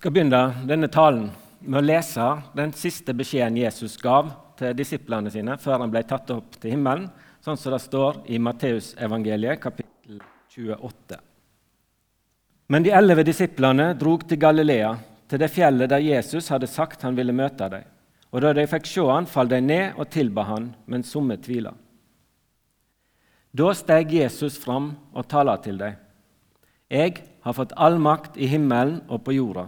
skal 0.00 0.14
begynne 0.16 0.54
denne 0.64 0.88
talen 0.88 1.26
med 1.60 1.76
å 1.76 1.84
lese 1.84 2.26
den 2.56 2.70
siste 2.72 3.12
beskjeden 3.12 3.58
Jesus 3.60 3.98
gav 4.00 4.30
til 4.56 4.72
disiplene 4.72 5.28
sine 5.28 5.58
før 5.60 5.82
han 5.82 5.90
ble 5.92 6.00
tatt 6.08 6.30
opp 6.32 6.54
til 6.56 6.72
himmelen, 6.72 7.10
sånn 7.44 7.58
som 7.60 7.74
det 7.74 7.82
står 7.84 8.22
i 8.32 8.38
Matteusevangeliet 8.40 9.60
kapittel 9.60 10.22
28. 10.56 11.18
Men 12.72 12.86
de 12.86 12.94
elleve 12.96 13.26
disiplene 13.28 13.90
drog 14.00 14.24
til 14.30 14.40
Galilea, 14.40 14.94
til 15.28 15.42
det 15.42 15.50
fjellet 15.52 15.92
der 15.92 16.00
Jesus 16.00 16.48
hadde 16.48 16.70
sagt 16.70 17.04
han 17.04 17.18
ville 17.18 17.34
møte 17.36 17.68
dem. 17.68 17.84
Og 18.32 18.40
da 18.40 18.54
de 18.56 18.64
fikk 18.70 18.88
se 18.88 19.04
han, 19.04 19.28
falt 19.28 19.52
de 19.52 19.58
ned 19.60 19.98
og 20.00 20.08
tilba 20.14 20.46
han, 20.48 20.70
men 20.88 21.04
somme 21.04 21.36
tvila. 21.44 21.74
Da 23.52 23.74
steg 23.76 24.16
Jesus 24.16 24.56
fram 24.64 24.94
og 25.12 25.28
talte 25.28 25.58
til 25.68 25.82
dem. 25.82 26.00
Jeg 26.88 27.20
har 27.44 27.58
fått 27.58 27.76
all 27.76 28.00
makt 28.00 28.40
i 28.40 28.48
himmelen 28.48 29.02
og 29.10 29.26
på 29.28 29.36
jorda. 29.36 29.66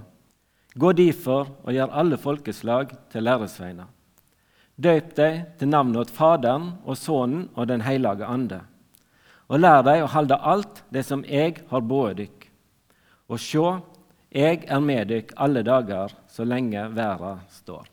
Gå 0.75 0.93
derfor 0.97 1.51
og 1.63 1.75
gjør 1.75 1.93
alle 1.93 2.17
folkeslag 2.17 2.95
til 3.13 3.27
læresveiner. 3.27 3.89
Døp 4.83 5.13
deg 5.17 5.41
til 5.61 5.69
navnet 5.69 6.07
åt 6.07 6.13
Faderen 6.15 6.71
og 6.89 6.97
Sønnen 6.97 7.51
og 7.55 7.69
Den 7.69 7.85
hellige 7.85 8.27
ande. 8.27 8.63
Og 9.53 9.61
lær 9.61 9.83
deg 9.85 10.03
å 10.03 10.13
holde 10.15 10.39
alt 10.39 10.83
det 10.89 11.05
som 11.05 11.25
jeg 11.29 11.61
har 11.69 11.85
båret 11.85 12.23
dykk. 12.23 12.47
Og 13.29 13.41
sjå, 13.41 13.67
jeg 14.33 14.65
er 14.65 14.81
med 14.81 15.11
dykk 15.13 15.35
alle 15.37 15.61
dager 15.67 16.15
så 16.33 16.47
lenge 16.49 16.87
verden 16.97 17.43
står. 17.53 17.85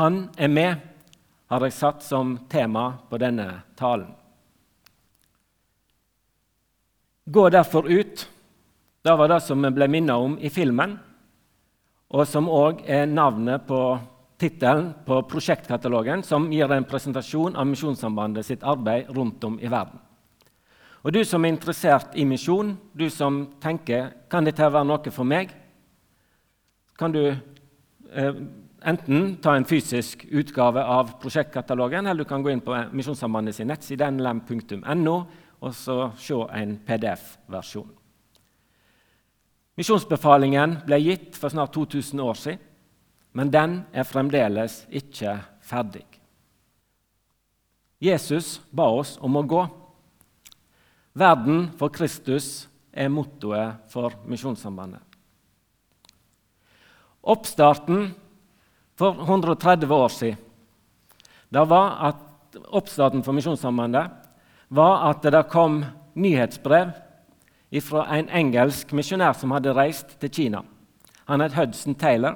Han 0.00 0.30
er 0.38 0.48
med, 0.48 0.80
har 1.50 1.66
jeg 1.66 1.76
satt 1.76 2.04
som 2.06 2.38
tema 2.48 2.94
på 3.10 3.18
denne 3.20 3.48
talen. 3.76 4.14
Gå 7.30 7.48
derfor 7.52 7.86
ut. 7.90 8.24
Det 9.02 9.16
var 9.16 9.28
det 9.28 9.40
som 9.40 9.62
vi 9.64 9.70
ble 9.72 9.86
minnet 9.88 10.12
om 10.12 10.34
i 10.36 10.50
filmen, 10.52 10.98
og 12.12 12.26
som 12.28 12.50
òg 12.52 12.82
er 12.84 13.06
navnet 13.08 13.62
på 13.64 13.78
tittelen 14.40 14.90
på 15.06 15.22
prosjektkatalogen, 15.30 16.20
som 16.24 16.50
gir 16.52 16.68
en 16.72 16.84
presentasjon 16.84 17.56
av 17.56 17.68
Misjonssambandet 17.70 18.44
sitt 18.44 18.64
arbeid 18.66 19.08
rundt 19.16 19.44
om 19.44 19.56
i 19.60 19.70
verden. 19.72 20.00
Og 21.00 21.14
Du 21.14 21.24
som 21.24 21.44
er 21.44 21.54
interessert 21.54 22.12
i 22.14 22.26
misjon, 22.28 22.74
du 22.92 23.08
som 23.08 23.46
tenker 23.60 24.10
kan 24.28 24.44
dette 24.44 24.68
være 24.68 24.84
noe 24.84 25.10
for 25.10 25.24
meg, 25.24 25.54
kan 26.98 27.12
du 27.12 27.22
eh, 27.24 28.34
enten 28.84 29.38
ta 29.40 29.54
en 29.56 29.64
fysisk 29.64 30.26
utgave 30.28 30.84
av 30.84 31.14
prosjektkatalogen, 31.22 32.06
eller 32.06 32.24
du 32.24 32.28
kan 32.28 32.42
gå 32.42 32.52
inn 32.52 32.60
på 32.60 32.76
Misjonssambandet 32.92 33.56
sin 33.56 33.72
nettside 33.72 34.10
nlm.no 34.12 35.16
og 35.60 35.72
så 35.76 36.10
se 36.20 36.36
en 36.52 36.76
PDF-versjon. 36.84 37.99
Misjonsbefalingen 39.78 40.80
ble 40.86 40.98
gitt 41.02 41.36
for 41.38 41.52
snart 41.52 41.72
2000 41.74 42.20
år 42.20 42.38
siden, 42.38 42.62
men 43.32 43.50
den 43.52 43.76
er 43.94 44.08
fremdeles 44.08 44.82
ikke 44.90 45.36
ferdig. 45.62 46.04
Jesus 48.00 48.58
ba 48.72 48.88
oss 48.90 49.18
om 49.22 49.36
å 49.36 49.44
gå. 49.46 49.60
Verden 51.20 51.68
for 51.78 51.92
Kristus 51.94 52.66
er 52.90 53.12
mottoet 53.12 53.84
for 53.92 54.14
Misjonssambandet. 54.26 55.02
Oppstarten 57.20 58.08
for 58.98 59.20
130 59.20 59.92
år 59.94 60.08
siden 60.08 60.46
at 61.50 62.58
oppstarten 62.70 63.22
for 63.26 63.36
Misjonssambandet 63.36 64.10
var 64.70 65.10
at 65.10 65.22
det 65.22 65.42
kom 65.50 65.82
nyhetsbrev 66.14 66.92
fra 67.78 68.02
en 68.16 68.26
engelsk 68.34 68.90
misjonær 68.96 69.36
som 69.38 69.52
hadde 69.54 69.74
reist 69.76 70.16
til 70.18 70.32
Kina. 70.34 70.64
Han 71.30 71.44
het 71.44 71.54
Hudson 71.54 71.94
Taylor. 71.94 72.34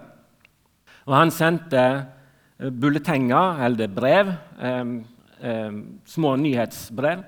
og 1.06 1.14
Han 1.16 1.30
sendte 1.30 2.06
eh, 2.60 2.70
bulletenger, 2.70 3.64
eller 3.66 3.88
brev, 3.88 4.32
små 6.06 6.36
nyhetsbrev, 6.36 7.24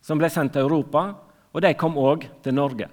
som 0.00 0.18
ble 0.18 0.28
sendt 0.30 0.52
til 0.52 0.62
Europa, 0.62 1.14
og 1.52 1.62
de 1.62 1.72
kom 1.74 1.96
òg 1.98 2.28
til 2.44 2.54
Norge. 2.54 2.86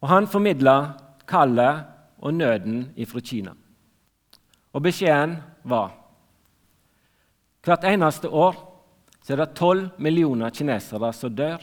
Og 0.00 0.08
Han 0.08 0.26
formidla 0.26 0.94
kallet 1.28 1.84
og 2.18 2.34
nøden 2.34 2.88
fra 3.06 3.20
Kina. 3.20 3.52
Og 4.72 4.82
beskjeden 4.82 5.36
var 5.64 5.92
hvert 7.62 7.84
eneste 7.84 8.28
år 8.28 8.56
er 9.30 9.36
det 9.36 9.54
12 9.54 10.00
millioner 10.02 10.50
kinesere 10.50 11.12
som 11.14 11.34
dør 11.36 11.62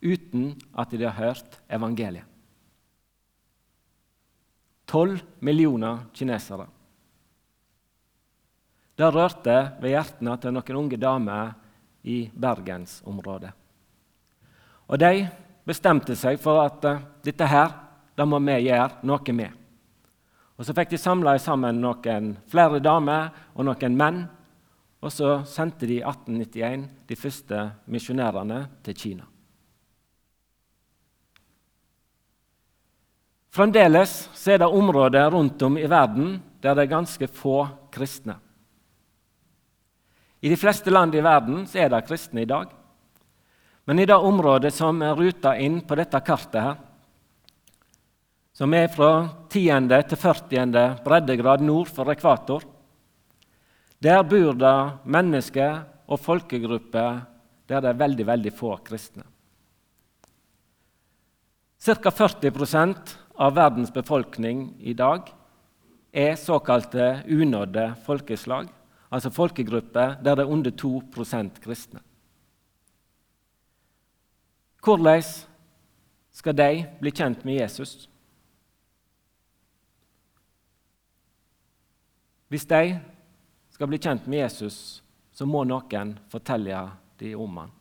uten 0.00 0.52
at 0.74 0.90
de 0.90 1.04
har 1.04 1.16
hørt 1.16 1.58
evangeliet. 1.68 2.24
12 4.88 5.20
millioner 5.44 6.06
kinesere. 6.16 6.66
Det 8.96 9.08
rørte 9.14 9.56
ved 9.82 9.92
hjertene 9.92 10.36
til 10.40 10.54
noen 10.54 10.78
unge 10.80 10.98
damer 10.98 11.52
i 12.08 12.22
bergensområdet. 12.32 13.52
Og 14.88 14.96
de 14.98 15.28
bestemte 15.68 16.16
seg 16.16 16.40
for 16.40 16.62
at 16.64 16.86
uh, 16.88 17.04
dette 17.22 17.46
her, 17.46 17.74
det 18.16 18.26
må 18.26 18.40
vi 18.40 18.56
gjøre 18.64 19.04
noe 19.06 19.36
med. 19.36 19.52
Og 20.56 20.64
Så 20.64 20.74
fikk 20.74 20.90
de 20.90 20.98
samla 20.98 21.36
sammen 21.38 21.78
noen 21.78 22.32
flere 22.48 22.80
damer 22.80 23.28
og 23.54 23.68
noen 23.68 23.94
menn 23.94 24.24
og 24.98 25.12
så 25.14 25.38
sendte 25.46 25.86
de 25.86 26.00
i 26.00 26.02
1891 26.02 26.86
de 27.06 27.16
første 27.16 27.58
misjonærene 27.86 28.64
til 28.82 28.96
Kina. 28.98 29.26
Fremdeles 33.54 34.28
er 34.46 34.60
det 34.60 34.68
områder 34.68 35.30
rundt 35.32 35.62
om 35.62 35.78
i 35.78 35.86
verden 35.88 36.36
der 36.60 36.74
det 36.74 36.84
er 36.84 36.96
ganske 36.96 37.28
få 37.30 37.62
kristne. 37.94 38.36
I 40.40 40.50
de 40.50 40.58
fleste 40.58 40.90
land 40.90 41.14
i 41.14 41.22
verden 41.24 41.64
er 41.74 41.88
det 41.90 42.04
kristne 42.06 42.42
i 42.42 42.48
dag. 42.48 42.68
Men 43.88 43.98
i 43.98 44.06
det 44.06 44.14
området 44.14 44.70
som 44.74 45.00
er 45.02 45.16
ruta 45.16 45.54
inn 45.58 45.80
på 45.80 45.96
dette 45.98 46.20
kartet, 46.20 46.60
her, 46.60 46.76
som 48.52 48.74
er 48.74 48.90
fra 48.90 49.28
10. 49.48 49.88
til 50.10 50.18
40. 50.18 50.98
breddegrad 51.04 51.62
nord 51.64 51.88
for 51.94 52.10
ekvator, 52.12 52.66
der 53.98 54.22
bor 54.22 54.54
det 54.54 54.76
mennesker 55.06 55.80
og 56.06 56.20
folkegrupper 56.20 57.22
der 57.68 57.82
det 57.84 57.90
er 57.90 58.00
veldig, 58.00 58.26
veldig 58.26 58.52
få 58.54 58.76
kristne. 58.84 59.24
Ca. 61.78 62.10
40 62.10 62.52
av 63.38 63.54
verdens 63.54 63.92
befolkning 63.94 64.72
i 64.82 64.92
dag 64.98 65.28
er 66.12 66.34
såkalte 66.34 67.22
unådde 67.30 67.92
folkeslag, 68.06 68.66
altså 69.10 69.30
folkegrupper 69.30 70.18
der 70.24 70.34
det 70.34 70.44
er 70.44 70.52
under 70.52 70.70
2% 70.70 71.60
kristne. 71.62 72.00
Hvordan 74.82 75.22
skal 76.32 76.56
de 76.56 76.86
bli 77.00 77.10
kjent 77.10 77.44
med 77.44 77.60
Jesus? 77.60 78.08
Hvis 82.48 82.64
de 82.66 82.98
skal 83.70 83.90
bli 83.90 83.98
kjent 83.98 84.26
med 84.26 84.38
Jesus, 84.38 85.02
så 85.32 85.46
må 85.46 85.62
noen 85.68 86.16
fortelle 86.32 86.86
dem 87.20 87.40
om 87.40 87.58
han. 87.60 87.74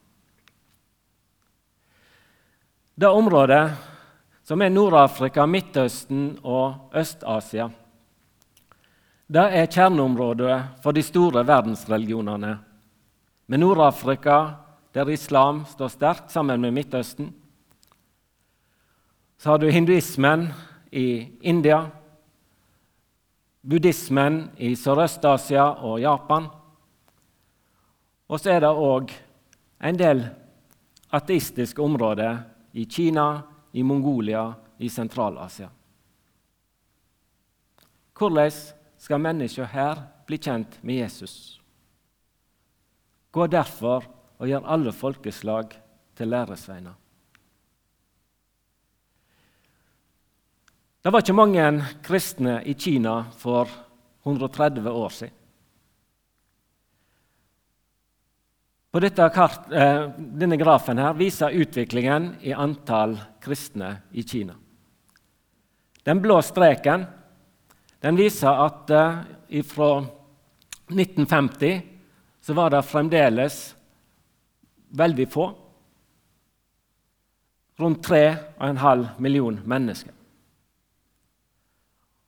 Det 2.97 3.07
området 3.07 3.63
som 4.47 4.62
er 4.62 4.72
Nord-Afrika, 4.72 5.44
Midtøsten 5.46 6.38
og 6.44 6.94
Øst-Asia, 6.96 7.68
det 9.28 9.44
er 9.44 9.68
kjerneområdet 9.68 10.80
for 10.84 10.96
de 10.96 11.03
store 11.03 11.44
verdensreligionene. 11.47 12.53
Med 13.47 13.59
Nord-Afrika, 13.59 14.38
der 14.96 15.09
islam 15.12 15.66
står 15.68 15.91
sterkt 15.91 16.31
sammen 16.31 16.62
med 16.62 16.72
Midtøsten. 16.72 17.34
Så 19.38 19.50
har 19.50 19.58
du 19.58 19.68
hinduismen 19.68 20.47
i 20.91 21.28
India, 21.41 21.82
buddhismen 23.67 24.46
i 24.58 24.76
Sørøst-Asia 24.76 25.66
og 25.84 25.99
Japan. 26.02 26.47
Og 28.29 28.40
så 28.40 28.55
er 28.55 28.64
det 28.64 28.72
òg 28.72 29.11
en 29.84 29.99
del 29.99 30.23
ateistiske 31.11 31.84
områder 31.84 32.40
i 32.73 32.88
Kina, 32.88 33.41
i 33.72 33.84
Mongolia, 33.84 34.53
i 34.78 34.90
Sentral-Asia. 34.90 35.69
Hvordan 38.17 38.52
skal 38.97 39.22
mennesker 39.22 39.69
her 39.69 40.02
bli 40.25 40.37
kjent 40.41 40.79
med 40.81 41.03
Jesus? 41.03 41.59
Gå 43.31 43.47
derfor 43.47 44.05
og 44.37 44.49
gjør 44.49 44.66
alle 44.66 44.93
folkeslag 44.93 45.75
til 46.17 46.31
læresveiner. 46.34 46.96
Det 51.03 51.13
var 51.13 51.23
ikke 51.23 51.37
mange 51.37 51.66
kristne 52.03 52.59
i 52.67 52.73
Kina 52.73 53.22
for 53.37 53.70
130 54.25 54.91
år 54.91 55.13
siden. 55.13 55.36
På 58.97 59.29
kart, 59.29 59.72
eh, 59.72 60.09
denne 60.17 60.58
grafen 60.58 60.97
her 60.97 61.14
viser 61.14 61.53
utviklingen 61.53 62.32
i 62.41 62.53
antall 62.53 63.11
kristne 63.40 63.91
i 64.11 64.23
Kina. 64.23 64.55
Den 66.03 66.22
blå 66.22 66.40
streken 66.41 67.05
den 68.02 68.17
viser 68.17 68.58
at 68.66 68.90
uh, 68.90 69.61
fra 69.70 69.91
1950 70.90 71.82
så 72.41 72.58
var 72.58 72.73
det 72.73 72.82
fremdeles 72.90 73.76
veldig 74.90 75.29
få. 75.29 75.46
Rundt 77.78 78.09
3,5 78.09 79.08
millioner 79.22 79.61
mennesker. 79.61 80.14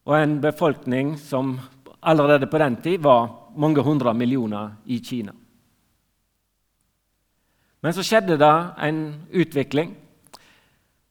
Og 0.06 0.18
en 0.22 0.38
befolkning 0.42 1.18
som 1.18 1.58
allerede 2.00 2.46
på 2.46 2.62
den 2.62 2.82
tid 2.86 3.02
var 3.02 3.30
mange 3.58 3.82
hundre 3.82 4.14
millioner 4.14 4.76
i 4.86 5.02
Kina. 5.02 5.34
Men 7.80 7.96
så 7.96 8.04
skjedde 8.04 8.38
det 8.40 8.56
en 8.84 9.02
utvikling. 9.32 9.94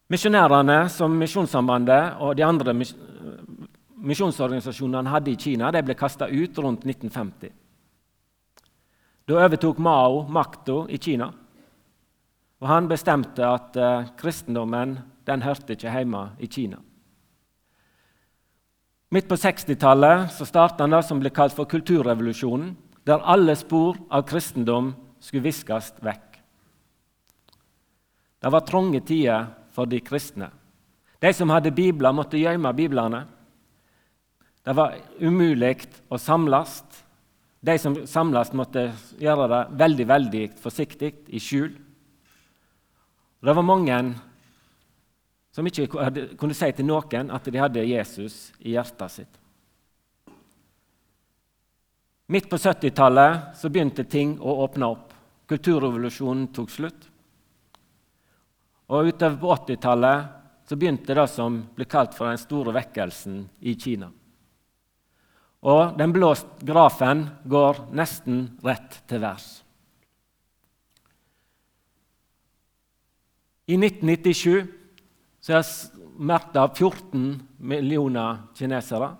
Misjonærene 0.09 0.89
som 0.93 1.13
Misjonssambandet 1.21 2.21
og 2.25 2.37
de 2.37 2.45
andre 2.45 2.75
misjonsorganisasjonene 3.99 5.13
hadde 5.13 5.33
i 5.33 5.41
Kina, 5.41 5.71
de 5.73 5.83
ble 5.85 5.97
kasta 5.99 6.29
ut 6.29 6.59
rundt 6.61 6.87
1950. 6.87 7.53
Da 9.29 9.37
overtok 9.37 9.81
Mao 9.85 10.23
makta 10.33 10.87
i 10.89 10.99
Kina. 11.01 11.29
Og 12.59 12.69
han 12.69 12.89
bestemte 12.91 13.45
at 13.45 13.77
uh, 13.77 14.09
kristendommen 14.19 14.97
den 15.29 15.45
hørte 15.45 15.77
ikke 15.77 15.93
hjemme 15.93 16.23
i 16.41 16.49
Kina. 16.51 16.81
Midt 19.13 19.29
på 19.29 19.39
60-tallet 19.41 20.35
starta 20.37 20.89
det 20.89 21.03
som 21.07 21.21
ble 21.21 21.31
kalt 21.33 21.55
for 21.57 21.69
kulturrevolusjonen, 21.69 22.75
der 23.09 23.25
alle 23.25 23.55
spor 23.57 23.97
av 24.13 24.27
kristendom 24.29 24.91
skulle 25.21 25.47
viskes 25.47 25.95
vekk. 26.05 26.28
Det 28.39 28.53
var 28.53 28.67
trange 28.67 29.01
tider 29.01 29.49
for 29.75 29.87
de 29.87 30.01
kristne. 30.01 30.51
De 31.19 31.33
som 31.35 31.51
hadde 31.51 31.75
bibler, 31.75 32.15
måtte 32.15 32.39
gjemme 32.39 32.73
biblene. 32.75 33.25
Det 34.63 34.75
var 34.77 34.95
umulig 35.19 35.89
å 36.09 36.19
samles. 36.21 36.83
De 37.61 37.75
som 37.83 37.97
samles, 38.07 38.53
måtte 38.55 38.93
gjøre 39.19 39.49
det 39.51 39.63
veldig 39.81 40.07
veldig 40.07 40.45
forsiktig, 40.63 41.13
i 41.35 41.41
skjul. 41.43 41.73
Det 43.43 43.55
var 43.55 43.67
mange 43.67 43.99
som 45.55 45.67
ikke 45.67 45.89
kunne 46.39 46.55
si 46.55 46.71
til 46.71 46.87
noen 46.87 47.33
at 47.35 47.51
de 47.51 47.59
hadde 47.59 47.87
Jesus 47.87 48.53
i 48.63 48.77
hjertet 48.77 49.15
sitt. 49.15 49.35
Midt 52.29 52.47
på 52.51 52.59
70-tallet 52.61 53.63
begynte 53.73 54.05
ting 54.05 54.37
å 54.39 54.61
åpne 54.67 54.91
opp. 54.93 55.15
Kulturrevolusjonen 55.49 56.51
tok 56.53 56.71
slutt. 56.71 57.08
Og 58.89 59.11
Utover 59.11 59.37
på 59.37 59.53
80-tallet 59.53 60.77
begynte 60.77 61.17
det 61.17 61.27
som 61.33 61.61
ble 61.77 61.85
kalt 61.89 62.15
for 62.17 62.29
den 62.29 62.41
store 62.41 62.73
vekkelsen 62.77 63.43
i 63.61 63.75
Kina. 63.77 64.11
Og 65.69 65.97
Den 65.99 66.13
blå 66.15 66.35
grafen 66.63 67.27
går 67.45 67.89
nesten 67.93 68.45
rett 68.65 69.01
til 69.11 69.21
værs. 69.25 69.49
I 73.69 73.77
1997 73.77 74.69
så 75.45 75.59
er 75.59 75.67
det 76.55 76.79
14 76.79 77.43
millioner 77.59 78.39
kinesere. 78.57 79.11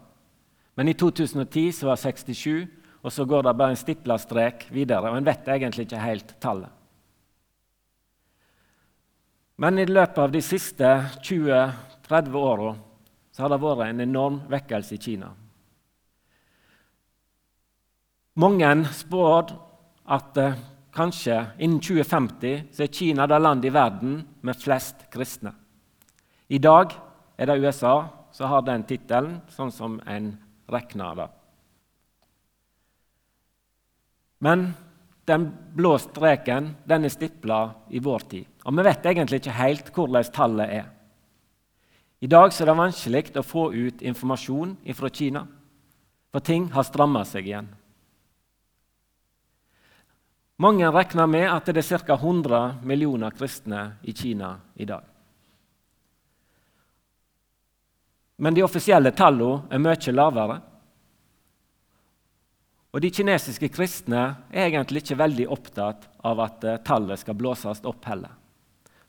Men 0.79 0.89
i 0.89 0.95
2010 0.95 1.73
så 1.73 1.89
var 1.89 1.99
det 1.99 2.07
67, 2.07 2.69
og 3.03 3.13
så 3.13 3.25
går 3.25 3.45
det 3.45 3.57
bare 3.59 3.75
en 3.75 3.81
stipla 3.81 4.17
strek 4.19 4.69
videre. 4.71 5.11
og 5.11 5.19
En 5.19 5.27
vet 5.27 5.49
egentlig 5.49 5.85
ikke 5.87 6.01
helt 6.01 6.35
tallet. 6.41 6.78
Men 9.59 9.79
i 9.79 9.87
løpet 9.91 10.19
av 10.23 10.31
de 10.31 10.43
siste 10.45 10.89
20-30 11.27 12.37
åra 12.39 12.75
har 13.39 13.51
det 13.53 13.59
vært 13.63 13.85
en 13.89 14.03
enorm 14.03 14.39
vekkelse 14.51 14.97
i 14.97 15.01
Kina. 15.03 15.29
Mange 18.39 18.71
spår 18.95 19.53
at 20.15 20.39
eh, 20.39 20.59
kanskje 20.95 21.41
innen 21.59 21.81
2050 21.83 22.69
så 22.75 22.85
er 22.85 22.93
Kina 22.95 23.27
det 23.31 23.39
landet 23.43 23.71
i 23.71 23.75
verden 23.75 24.21
med 24.47 24.59
flest 24.59 25.09
kristne. 25.11 25.53
I 26.49 26.59
dag 26.63 26.95
er 27.39 27.51
det 27.51 27.59
USA 27.59 27.97
som 28.35 28.51
har 28.51 28.63
den 28.63 28.87
tittelen, 28.87 29.41
sånn 29.51 29.75
som 29.75 29.99
en 30.07 30.33
regner 30.71 31.19
det. 31.19 31.29
Men 34.39 34.69
den 35.29 35.49
blå 35.77 35.95
streken 36.01 36.73
den 36.89 37.05
er 37.07 37.13
stipla 37.13 37.61
i 37.91 38.01
vår 38.03 38.25
tid. 38.31 38.47
Og 38.65 38.77
vi 38.77 38.85
vet 38.87 39.07
egentlig 39.07 39.43
ikke 39.43 39.59
helt 39.59 39.91
hvordan 39.95 40.33
tallet 40.35 40.79
er. 40.81 40.87
I 42.21 42.27
dag 42.27 42.51
er 42.51 42.67
det 42.67 42.75
vanskelig 42.81 43.37
å 43.39 43.47
få 43.47 43.69
ut 43.73 44.03
informasjon 44.03 44.75
fra 44.99 45.11
Kina, 45.15 45.45
for 46.33 46.43
ting 46.43 46.67
har 46.75 46.87
stramma 46.87 47.23
seg 47.25 47.47
igjen. 47.47 47.69
Mange 50.59 50.89
regner 50.91 51.29
med 51.31 51.47
at 51.47 51.71
det 51.71 51.85
er 51.85 52.03
ca. 52.03 52.17
100 52.19 52.81
millioner 52.83 53.31
kristne 53.31 54.01
i 54.03 54.13
Kina 54.13 54.57
i 54.75 54.85
dag. 54.85 55.05
Men 58.39 58.55
de 58.55 58.65
offisielle 58.67 59.13
tallene 59.15 59.69
er 59.71 59.83
mye 59.83 60.15
lavere. 60.15 60.59
Og 62.95 63.03
De 63.05 63.11
kinesiske 63.13 63.69
kristne 63.69 64.23
er 64.49 64.69
egentlig 64.69 65.03
ikke 65.05 65.19
veldig 65.21 65.49
opptatt 65.53 66.07
av 66.25 66.41
at 66.41 66.65
eh, 66.65 66.79
tallet 66.85 67.21
skal 67.21 67.37
blåses 67.37 67.83
opp 67.87 68.07
heller. 68.09 68.33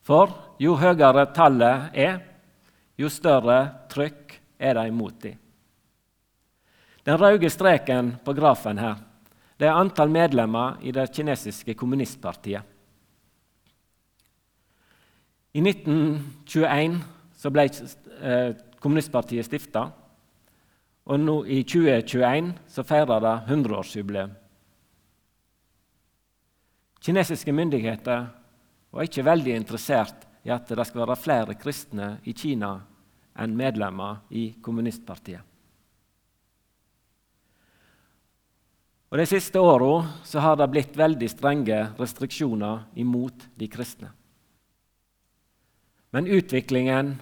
For 0.04 0.34
jo 0.60 0.76
høyere 0.80 1.30
tallet 1.36 1.96
er, 1.96 2.18
jo 3.00 3.08
større 3.12 3.60
trykk 3.92 4.36
er 4.60 4.76
det 4.76 4.88
imot 4.90 5.22
dem. 5.24 5.38
Den 7.08 7.18
røde 7.20 7.50
streken 7.50 8.18
på 8.26 8.36
grafen 8.36 8.81
her, 8.81 8.98
det 9.60 9.68
er 9.68 9.80
antall 9.80 10.12
medlemmer 10.12 10.78
i 10.84 10.92
det 10.96 11.08
kinesiske 11.16 11.74
kommunistpartiet. 11.80 12.64
I 15.56 15.64
1921 15.64 17.00
ble 17.52 17.66
eh, 17.66 18.52
kommunistpartiet 18.80 19.48
stifta. 19.48 19.88
Og 21.10 21.18
nå 21.18 21.40
i 21.50 21.64
2021 21.66 22.52
så 22.70 22.86
feirer 22.86 23.24
det 23.24 23.36
100-årsjubileum. 23.50 24.36
Kinesiske 27.02 27.54
myndigheter 27.56 28.28
var 28.92 29.08
ikke 29.08 29.26
veldig 29.26 29.56
interessert 29.56 30.28
i 30.46 30.52
at 30.54 30.70
det 30.70 30.86
skal 30.86 31.06
være 31.06 31.20
flere 31.20 31.56
kristne 31.58 32.18
i 32.30 32.36
Kina 32.38 32.76
enn 33.40 33.56
medlemmer 33.58 34.22
i 34.30 34.52
kommunistpartiet. 34.62 35.45
Og 39.10 39.18
De 39.18 39.26
siste 39.26 39.57
åra 39.57 40.04
har 40.44 40.57
det 40.60 40.68
blitt 40.69 40.98
veldig 40.98 41.30
strenge 41.31 41.80
restriksjoner 41.98 42.83
imot 43.02 43.48
de 43.57 43.69
kristne. 43.72 44.12
Men 46.14 46.30
utviklingen 46.30 47.16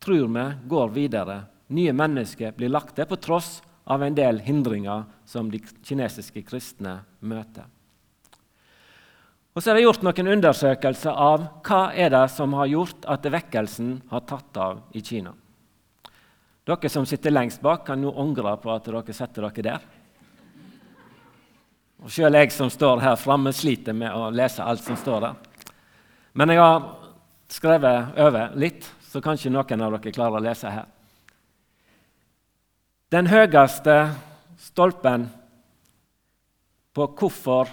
tror 0.00 0.32
vi 0.32 0.46
går 0.68 0.88
videre 0.96 1.36
nye 1.68 1.92
mennesker 1.92 2.54
blir 2.56 2.70
lagt 2.70 2.94
til 2.96 3.08
på 3.08 3.18
tross 3.20 3.60
av 3.86 4.02
en 4.02 4.14
del 4.14 4.40
hindringer 4.42 5.06
som 5.26 5.50
de 5.50 5.60
kinesiske 5.86 6.42
kristne 6.46 7.00
møter. 7.20 7.66
Og 9.56 9.62
så 9.62 9.72
er 9.72 9.78
det 9.78 9.86
gjort 9.86 10.02
noen 10.04 10.34
undersøkelser 10.34 11.16
av 11.16 11.46
hva 11.64 11.82
er 11.96 12.10
det 12.12 12.26
som 12.28 12.52
har 12.58 12.68
gjort 12.68 13.06
at 13.08 13.24
vekkelsen 13.32 13.94
har 14.10 14.24
tatt 14.28 14.58
av 14.60 14.82
i 14.92 15.00
Kina. 15.00 15.32
Dere 16.66 16.90
som 16.90 17.06
sitter 17.06 17.32
lengst 17.32 17.62
bak, 17.62 17.86
kan 17.86 18.02
nå 18.02 18.10
angre 18.20 18.56
på 18.60 18.72
at 18.74 18.90
dere 18.90 19.14
setter 19.14 19.46
dere 19.46 19.64
der. 19.64 19.86
Og 22.02 22.12
Selv 22.12 22.36
jeg 22.36 22.52
som 22.52 22.68
står 22.70 23.00
her 23.00 23.16
framme, 23.16 23.52
sliter 23.54 23.96
med 23.96 24.12
å 24.12 24.28
lese 24.34 24.62
alt 24.66 24.84
som 24.84 24.98
står 24.98 25.24
der. 25.24 25.38
Men 26.36 26.52
jeg 26.52 26.60
har 26.60 26.82
skrevet 27.48 28.18
over 28.20 28.58
litt, 28.60 28.84
så 29.08 29.22
kanskje 29.24 29.54
noen 29.54 29.86
av 29.86 29.96
dere 29.96 30.12
klarer 30.12 30.36
å 30.36 30.44
lese 30.44 30.74
her. 30.74 30.90
Den 33.16 33.30
høyeste 33.32 33.92
stolpen 34.60 35.22
på 36.92 37.04
hvorfor 37.16 37.70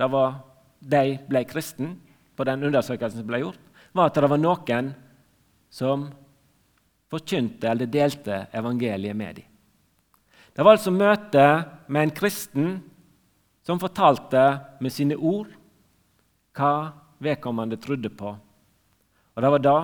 det 0.00 0.06
var 0.08 0.38
de 0.80 1.18
ble 1.28 1.42
kristne, 1.50 1.90
på 2.32 2.46
den 2.46 2.62
undersøkelsen 2.64 3.20
som 3.20 3.28
ble 3.28 3.42
gjort, 3.42 3.60
var 3.92 4.08
at 4.08 4.16
det 4.16 4.30
var 4.32 4.40
noen 4.40 4.88
som 5.68 6.06
forkynte 7.12 7.68
eller 7.68 7.90
delte 7.90 8.40
evangeliet 8.56 9.18
med 9.18 9.42
dem. 9.42 9.50
Det 10.56 10.64
var 10.64 10.78
altså 10.78 10.94
møte 10.94 11.44
med 11.92 12.06
en 12.06 12.16
kristen 12.22 12.72
som 13.66 13.82
fortalte 13.82 14.46
med 14.80 14.94
sine 14.94 15.18
ord 15.20 15.52
hva 16.56 16.74
vedkommende 17.20 17.76
trodde 17.82 18.08
på. 18.08 18.32
Og 19.36 19.44
det 19.44 19.52
var 19.52 19.66
det 19.68 19.80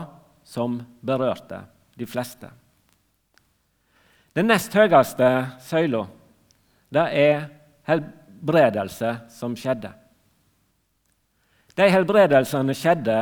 som 0.49 0.81
berørte 1.05 1.61
de 1.93 2.09
fleste. 2.09 2.49
Den 4.35 4.49
nest 4.51 4.73
høyeste 4.75 5.29
søyla, 5.63 6.01
det 6.91 7.05
er 7.15 7.45
helbredelse 7.87 9.13
som 9.31 9.55
skjedde. 9.55 9.93
De 11.75 11.87
helbredelsene 11.91 12.75
skjedde 12.75 13.19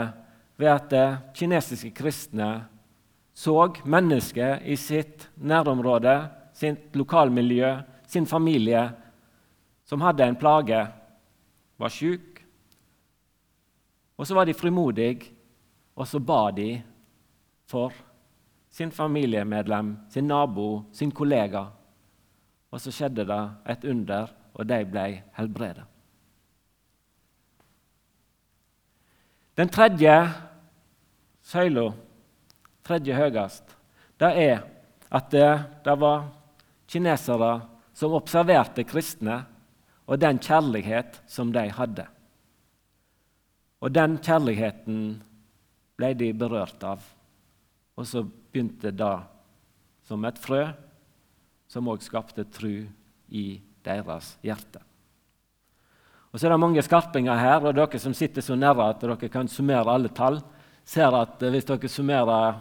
ved 0.60 0.70
at 0.72 0.94
kinesiske 1.36 1.90
kristne 1.96 2.48
så 3.36 3.56
mennesket 3.84 4.64
i 4.64 4.76
sitt 4.76 5.26
nærområde, 5.36 6.14
sitt 6.56 6.96
lokalmiljø, 6.96 7.74
sin 8.08 8.28
familie, 8.28 8.86
som 9.84 10.00
hadde 10.04 10.24
en 10.28 10.36
plage, 10.36 10.80
var 11.76 11.92
syk. 11.92 12.40
Og 14.16 14.28
så 14.28 14.36
var 14.36 14.48
de 14.48 14.56
frimodige, 14.56 15.32
og 15.96 16.08
så 16.08 16.20
ba 16.20 16.50
de 16.56 16.76
for 17.68 17.92
sin 18.72 18.90
familiemedlem, 18.90 19.96
sin 20.08 20.28
nabo, 20.28 20.84
sin 20.92 21.12
kollega. 21.12 21.66
Og 22.72 22.80
så 22.80 22.92
skjedde 22.92 23.26
det 23.28 23.42
et 23.68 23.84
under, 23.84 24.30
og 24.56 24.68
de 24.68 24.78
ble 24.88 25.06
helbredet. 25.36 25.84
Den 29.56 29.68
tredje 29.68 30.14
søyla, 31.44 31.90
tredje 32.84 33.14
høyest, 33.14 33.76
det 34.16 34.30
er 34.40 34.62
at 35.12 35.28
det, 35.30 35.50
det 35.84 35.96
var 36.00 36.30
kinesere 36.88 37.52
som 37.92 38.16
observerte 38.16 38.86
kristne, 38.88 39.42
og 40.08 40.20
den 40.20 40.40
kjærlighet 40.42 41.20
som 41.30 41.52
de 41.52 41.66
hadde. 41.72 42.06
Og 43.84 43.92
den 43.92 44.16
kjærligheten 44.24 45.02
ble 46.00 46.14
de 46.16 46.32
berørt 46.32 46.82
av. 46.86 47.04
Og 47.96 48.06
så 48.08 48.22
begynte 48.24 48.92
det 48.94 49.16
som 50.08 50.24
et 50.24 50.40
frø 50.40 50.64
som 51.70 51.88
òg 51.88 52.02
skapte 52.04 52.44
tru 52.52 52.84
i 53.32 53.46
deres 53.84 54.36
hjerte. 54.44 54.82
Og 56.32 56.40
så 56.40 56.48
er 56.48 56.54
det 56.54 56.62
mange 56.62 56.82
skarpinger 56.84 57.36
her, 57.36 57.60
og 57.60 57.76
dere 57.76 58.00
som 58.00 58.14
sitter 58.16 58.44
så 58.44 58.56
nære 58.56 58.88
at 58.88 59.02
dere 59.04 59.28
kan 59.32 59.48
summere 59.48 59.92
alle 59.92 60.12
tall, 60.16 60.40
ser 60.84 61.12
at 61.14 61.42
hvis 61.44 61.68
dere 61.68 61.88
summerer 61.88 62.56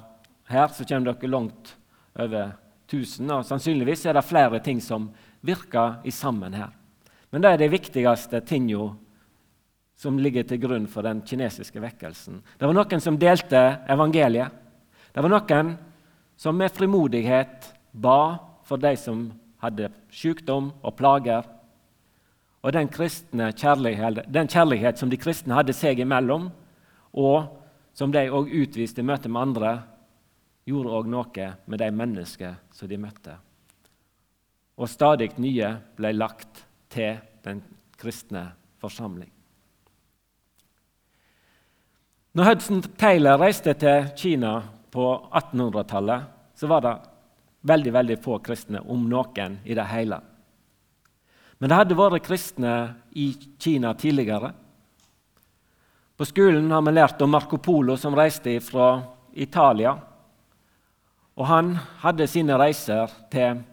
her, 0.52 0.68
så 0.68 0.86
kommer 0.88 1.14
dere 1.14 1.32
langt 1.32 1.76
over 2.20 2.52
1000. 2.92 3.32
Og 3.32 3.46
sannsynligvis 3.48 4.06
er 4.06 4.20
det 4.20 4.28
flere 4.28 4.60
ting 4.64 4.82
som 4.84 5.10
virker 5.42 6.02
i 6.04 6.12
sammen 6.12 6.54
her. 6.54 6.76
Men 7.32 7.44
det 7.44 7.54
er 7.54 7.62
de 7.62 7.72
viktigste 7.72 8.42
tingene 8.44 8.92
som 9.96 10.18
ligger 10.20 10.44
til 10.44 10.60
grunn 10.60 10.88
for 10.90 11.06
den 11.06 11.22
kinesiske 11.24 11.80
vekkelsen. 11.80 12.42
Det 12.58 12.68
var 12.68 12.76
noen 12.76 13.04
som 13.04 13.20
delte 13.22 13.62
evangeliet. 13.92 14.52
Det 15.12 15.22
var 15.24 15.32
noen 15.32 15.74
som 16.40 16.58
med 16.58 16.72
frimodighet 16.72 17.72
ba 17.92 18.40
for 18.64 18.80
de 18.82 18.96
som 18.98 19.28
hadde 19.62 19.92
sykdom 20.12 20.72
og 20.82 20.96
plager. 20.98 21.46
Og 22.62 22.74
den, 22.74 22.88
kjærlighet, 22.90 24.24
den 24.32 24.48
kjærlighet 24.48 25.00
som 25.00 25.10
de 25.10 25.20
kristne 25.20 25.58
hadde 25.58 25.76
seg 25.76 26.00
imellom, 26.00 26.50
og 27.12 27.58
som 27.94 28.14
de 28.14 28.30
òg 28.32 28.52
utviste 28.62 29.02
i 29.02 29.06
møte 29.06 29.30
med 29.30 29.42
andre, 29.42 29.72
gjorde 30.66 30.96
òg 30.96 31.10
noe 31.12 31.48
med 31.66 31.82
de 31.82 31.90
mennesker 31.92 32.56
som 32.72 32.90
de 32.90 33.00
møtte. 33.02 33.36
Og 34.78 34.90
stadig 34.90 35.34
nye 35.42 35.76
ble 35.98 36.14
lagt 36.16 36.64
til 36.94 37.18
den 37.44 37.62
kristne 38.00 38.48
forsamling. 38.82 39.30
Når 42.32 42.48
Hudson 42.48 42.86
Taylor 42.96 43.42
reiste 43.42 43.74
til 43.76 44.08
Kina 44.16 44.62
på 44.92 45.08
1800-tallet 45.32 46.58
så 46.58 46.68
var 46.68 46.84
det 46.86 46.96
veldig 47.62 47.94
veldig 47.94 48.18
få 48.22 48.40
kristne, 48.44 48.82
om 48.82 49.08
noen 49.10 49.60
i 49.64 49.78
det 49.78 49.86
hele. 49.92 50.20
Men 51.62 51.70
det 51.70 51.78
hadde 51.78 51.98
vært 51.98 52.26
kristne 52.26 52.74
i 53.14 53.32
Kina 53.62 53.94
tidligere. 53.94 54.52
På 56.18 56.26
skolen 56.26 56.72
har 56.74 56.82
vi 56.86 56.94
lært 56.94 57.22
om 57.22 57.32
Marco 57.34 57.58
Polo, 57.58 57.98
som 57.98 58.18
reiste 58.18 58.56
fra 58.62 59.02
Italia. 59.34 59.96
Og 61.38 61.46
Han 61.48 61.76
hadde 62.02 62.28
sine 62.28 62.58
reiser 62.58 63.10
til, 63.32 63.64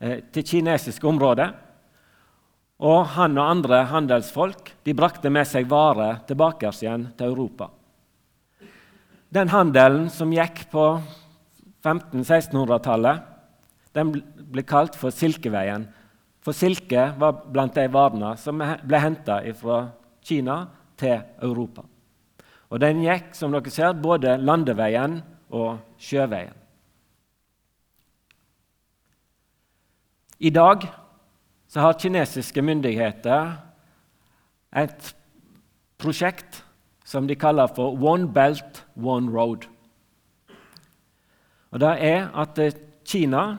eh, 0.00 0.20
til 0.32 0.42
kinesiske 0.44 1.08
områder. 1.08 1.54
Og 2.80 3.06
Han 3.06 3.38
og 3.38 3.50
andre 3.50 3.84
handelsfolk 3.84 4.72
de 4.84 4.94
brakte 4.94 5.30
med 5.30 5.46
seg 5.46 5.68
varer 5.68 6.20
tilbake 6.26 6.68
igjen 6.68 7.16
til 7.16 7.26
Europa. 7.26 7.70
Den 9.32 9.48
handelen 9.48 10.10
som 10.12 10.32
gikk 10.34 10.66
på 10.68 10.82
1500-1600-tallet, 11.82 13.22
den 13.96 14.10
ble 14.52 14.64
kalt 14.68 14.96
for 15.00 15.14
Silkeveien. 15.14 15.86
For 16.44 16.52
silke 16.56 17.06
var 17.16 17.38
blant 17.54 17.78
de 17.78 17.86
varene 17.92 18.34
som 18.36 18.60
ble 18.60 19.00
henta 19.00 19.38
fra 19.56 19.78
Kina 20.20 20.56
til 21.00 21.22
Europa. 21.40 21.84
Og 22.68 22.80
Den 22.80 23.00
gikk 23.04 23.32
som 23.36 23.52
dere 23.52 23.72
ser, 23.72 23.92
både 23.92 24.36
landeveien 24.40 25.20
og 25.52 25.78
sjøveien. 26.00 26.56
I 30.42 30.50
dag 30.50 30.84
har 31.76 31.96
kinesiske 32.00 32.62
myndigheter 32.64 33.52
et 34.76 35.12
prosjekt 36.00 36.64
som 37.12 37.28
de 37.28 37.36
kaller 37.36 37.68
for 37.76 37.92
One 38.00 38.30
Belt, 38.32 38.84
One 38.96 39.28
Road. 39.32 39.68
Og 41.72 41.80
Det 41.80 41.92
er 42.00 42.30
at 42.32 42.58
eh, 42.58 42.72
Kina 43.04 43.58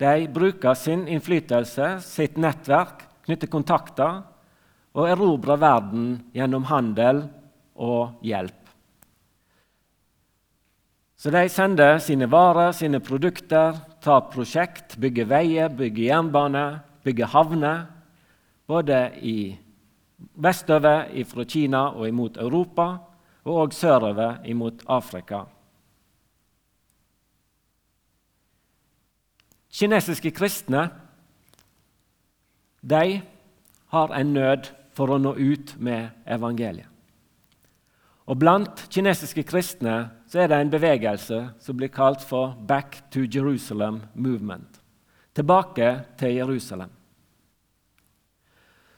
de 0.00 0.28
bruker 0.28 0.74
sin 0.76 1.06
innflytelse, 1.08 1.96
sitt 2.04 2.36
nettverk, 2.36 3.06
knytter 3.24 3.48
kontakter 3.48 4.18
og 4.96 5.08
erobrer 5.08 5.60
verden 5.60 6.06
gjennom 6.36 6.68
handel 6.68 7.22
og 7.76 8.18
hjelp. 8.24 8.62
Så 11.16 11.32
de 11.32 11.46
sender 11.48 11.96
sine 12.04 12.28
varer, 12.28 12.74
sine 12.76 13.00
produkter, 13.00 13.78
tar 14.04 14.28
prosjekt, 14.32 14.98
bygger 15.00 15.30
veier, 15.30 15.72
bygger 15.72 16.10
jernbane, 16.10 16.66
bygger 17.04 17.32
havner, 17.32 17.86
både 18.68 19.00
i 19.24 19.38
vestover 20.16 21.24
fra 21.24 21.44
Kina 21.44 21.88
og 21.94 22.08
imot 22.08 22.36
Europa, 22.36 22.88
og 23.46 23.60
òg 23.62 23.74
sørover 23.74 24.40
imot 24.44 24.82
Afrika. 24.88 25.44
Kinesiske 29.76 30.30
kristne 30.30 30.88
de 32.80 33.20
har 33.92 34.12
en 34.14 34.32
nød 34.32 34.70
for 34.96 35.12
å 35.12 35.18
nå 35.20 35.34
ut 35.36 35.74
med 35.78 36.08
evangeliet. 36.26 36.88
Og 38.26 38.38
Blant 38.40 38.86
kinesiske 38.90 39.44
kristne 39.46 39.96
så 40.26 40.42
er 40.42 40.50
det 40.50 40.58
en 40.58 40.72
bevegelse 40.72 41.38
som 41.62 41.76
blir 41.78 41.92
kalt 41.94 42.24
for 42.26 42.56
Back 42.66 43.04
to 43.14 43.22
Jerusalem 43.22 44.00
Movement. 44.14 44.80
Tilbake 45.36 45.92
til 46.18 46.34
Jerusalem. 46.40 46.95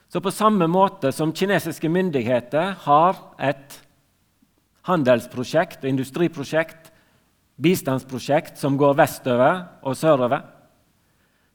Så 0.09 0.21
på 0.21 0.31
samme 0.33 0.65
måte 0.67 1.11
som 1.13 1.33
kinesiske 1.33 1.89
myndigheter 1.89 2.73
har 2.85 3.17
et 3.37 3.75
handelsprosjekt, 4.89 5.83
industriprosjekt, 5.85 6.89
bistandsprosjekt 7.61 8.57
som 8.57 8.77
går 8.79 8.97
vestover 8.97 9.61
og 9.85 9.97
sørover, 9.97 10.41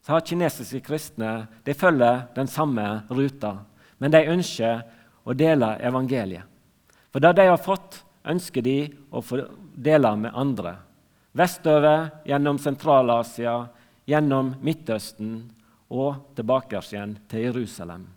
så 0.04 0.14
har 0.14 0.26
kinesiske 0.28 0.84
kristne 0.84 1.48
de 1.64 1.74
følger 1.74 2.26
den 2.36 2.46
samme 2.46 2.86
ruta, 3.10 3.56
men 3.98 4.12
de 4.14 4.22
ønsker 4.30 4.84
å 5.24 5.34
dele 5.34 5.74
evangeliet. 5.82 6.44
For 7.10 7.22
det 7.24 7.32
de 7.38 7.48
har 7.48 7.62
fått, 7.62 8.02
ønsker 8.26 8.62
de 8.62 8.78
å 9.10 9.22
få 9.22 9.40
dele 9.74 10.10
med 10.18 10.34
andre. 10.34 10.76
Vestover, 11.34 12.10
gjennom 12.28 12.58
Sentral-Asia, 12.62 13.64
gjennom 14.06 14.54
Midtøsten 14.62 15.38
og 15.90 16.36
tilbake 16.36 16.82
igjen 16.92 17.16
til 17.30 17.48
Jerusalem. 17.48 18.13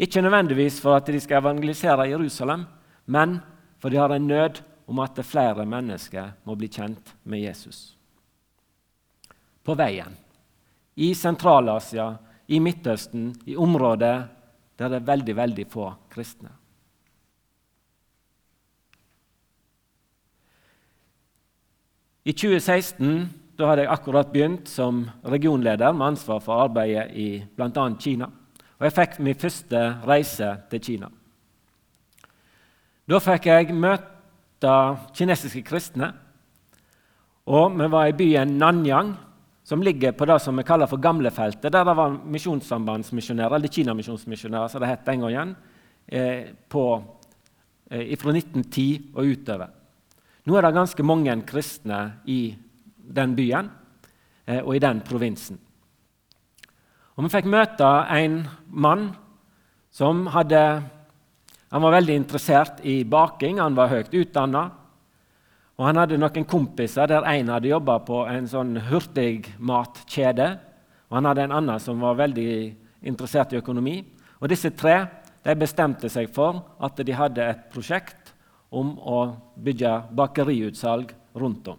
Ikke 0.00 0.22
nødvendigvis 0.24 0.80
for 0.80 0.96
at 0.96 1.06
de 1.06 1.20
skal 1.20 1.42
evangelisere 1.42 2.08
Jerusalem, 2.08 2.64
men 3.06 3.38
for 3.78 3.92
de 3.92 3.96
har 4.00 4.12
en 4.14 4.26
nød 4.26 4.62
om 4.88 4.98
at 4.98 5.20
flere 5.24 5.66
mennesker 5.66 6.30
må 6.44 6.56
bli 6.56 6.70
kjent 6.72 7.12
med 7.24 7.44
Jesus. 7.44 7.98
På 9.64 9.76
veien. 9.76 10.16
I 10.96 11.12
Sentral-Asia, 11.14 12.14
i 12.48 12.58
Midtøsten, 12.58 13.34
i 13.46 13.56
områder 13.56 14.24
der 14.78 14.88
det 14.88 15.02
er 15.02 15.06
veldig, 15.12 15.36
veldig 15.36 15.66
få 15.68 15.92
kristne. 16.08 16.48
I 22.24 22.32
2016 22.32 23.28
da 23.58 23.68
hadde 23.68 23.84
jeg 23.84 23.92
akkurat 23.92 24.32
begynt 24.32 24.68
som 24.68 25.04
regionleder 25.24 25.92
med 25.92 26.14
ansvar 26.14 26.40
for 26.40 26.64
arbeidet 26.64 27.10
i 27.12 27.42
bl.a. 27.56 27.90
Kina 28.00 28.30
og 28.80 28.86
jeg 28.88 28.96
fikk 28.96 29.18
min 29.20 29.36
første 29.36 29.80
reise 30.08 30.54
til 30.72 30.80
Kina. 30.80 31.10
Da 33.04 33.18
fikk 33.20 33.50
jeg 33.50 33.74
møte 33.76 34.76
kinesiske 35.18 35.60
kristne. 35.68 36.08
Og 37.50 37.76
vi 37.76 37.88
var 37.92 38.08
i 38.08 38.16
byen 38.16 38.56
Nanyang, 38.56 39.12
som 39.68 39.84
ligger 39.84 40.14
på 40.16 40.24
det 40.30 40.38
som 40.40 40.56
vi 40.56 40.64
kaller 40.64 40.88
for 40.88 41.02
Gamlefeltet, 41.02 41.68
der 41.68 41.84
det 41.84 41.96
var 41.98 42.16
misjonssambandsmisjonærer, 42.24 43.58
eller 43.58 43.68
Kinamisjonsmisjonærer, 43.68 44.72
som 44.72 44.80
det 44.80 44.88
het 44.88 45.04
den 45.06 45.26
gangen, 45.26 45.56
eh, 46.08 46.48
på, 46.68 47.04
eh, 47.90 48.16
fra 48.16 48.32
1910 48.32 49.12
og 49.14 49.24
utover. 49.24 49.68
Nå 50.46 50.56
er 50.56 50.62
det 50.62 50.74
ganske 50.74 51.02
mange 51.02 51.42
kristne 51.46 52.12
i 52.26 52.56
den 52.96 53.36
byen 53.36 53.70
eh, 54.46 54.62
og 54.64 54.76
i 54.76 54.78
den 54.78 55.00
provinsen. 55.00 55.58
Og 57.16 57.24
Vi 57.24 57.32
fikk 57.32 57.48
møte 57.50 57.88
en 58.14 58.42
mann 58.70 59.10
som 59.90 60.26
hadde 60.30 60.82
Han 61.70 61.82
var 61.82 61.92
veldig 61.92 62.14
interessert 62.14 62.80
i 62.82 63.04
baking, 63.04 63.60
han 63.60 63.76
var 63.78 63.92
høyt 63.92 64.10
utdanna. 64.10 64.70
Og 65.78 65.86
han 65.86 65.96
hadde 65.96 66.18
noen 66.18 66.44
kompiser 66.44 67.06
der 67.06 67.22
en 67.30 67.52
hadde 67.54 67.70
jobba 67.70 68.00
på 68.02 68.24
en 68.26 68.48
sånn 68.50 68.74
hurtigmatkjede. 68.88 70.48
Og 71.08 71.16
han 71.16 71.28
hadde 71.30 71.44
en 71.46 71.54
annen 71.60 71.78
som 71.78 72.02
var 72.02 72.18
veldig 72.18 72.50
interessert 73.06 73.54
i 73.54 73.60
økonomi. 73.62 74.02
Og 74.42 74.50
disse 74.50 74.72
tre 74.74 74.96
de 75.46 75.54
bestemte 75.56 76.10
seg 76.12 76.28
for 76.34 76.58
at 76.82 77.00
de 77.06 77.14
hadde 77.16 77.46
et 77.52 77.62
prosjekt 77.72 78.34
om 78.70 78.96
å 78.98 79.20
bygge 79.56 79.94
bakeriutsalg 80.18 81.14
rundt 81.38 81.70
om. 81.72 81.78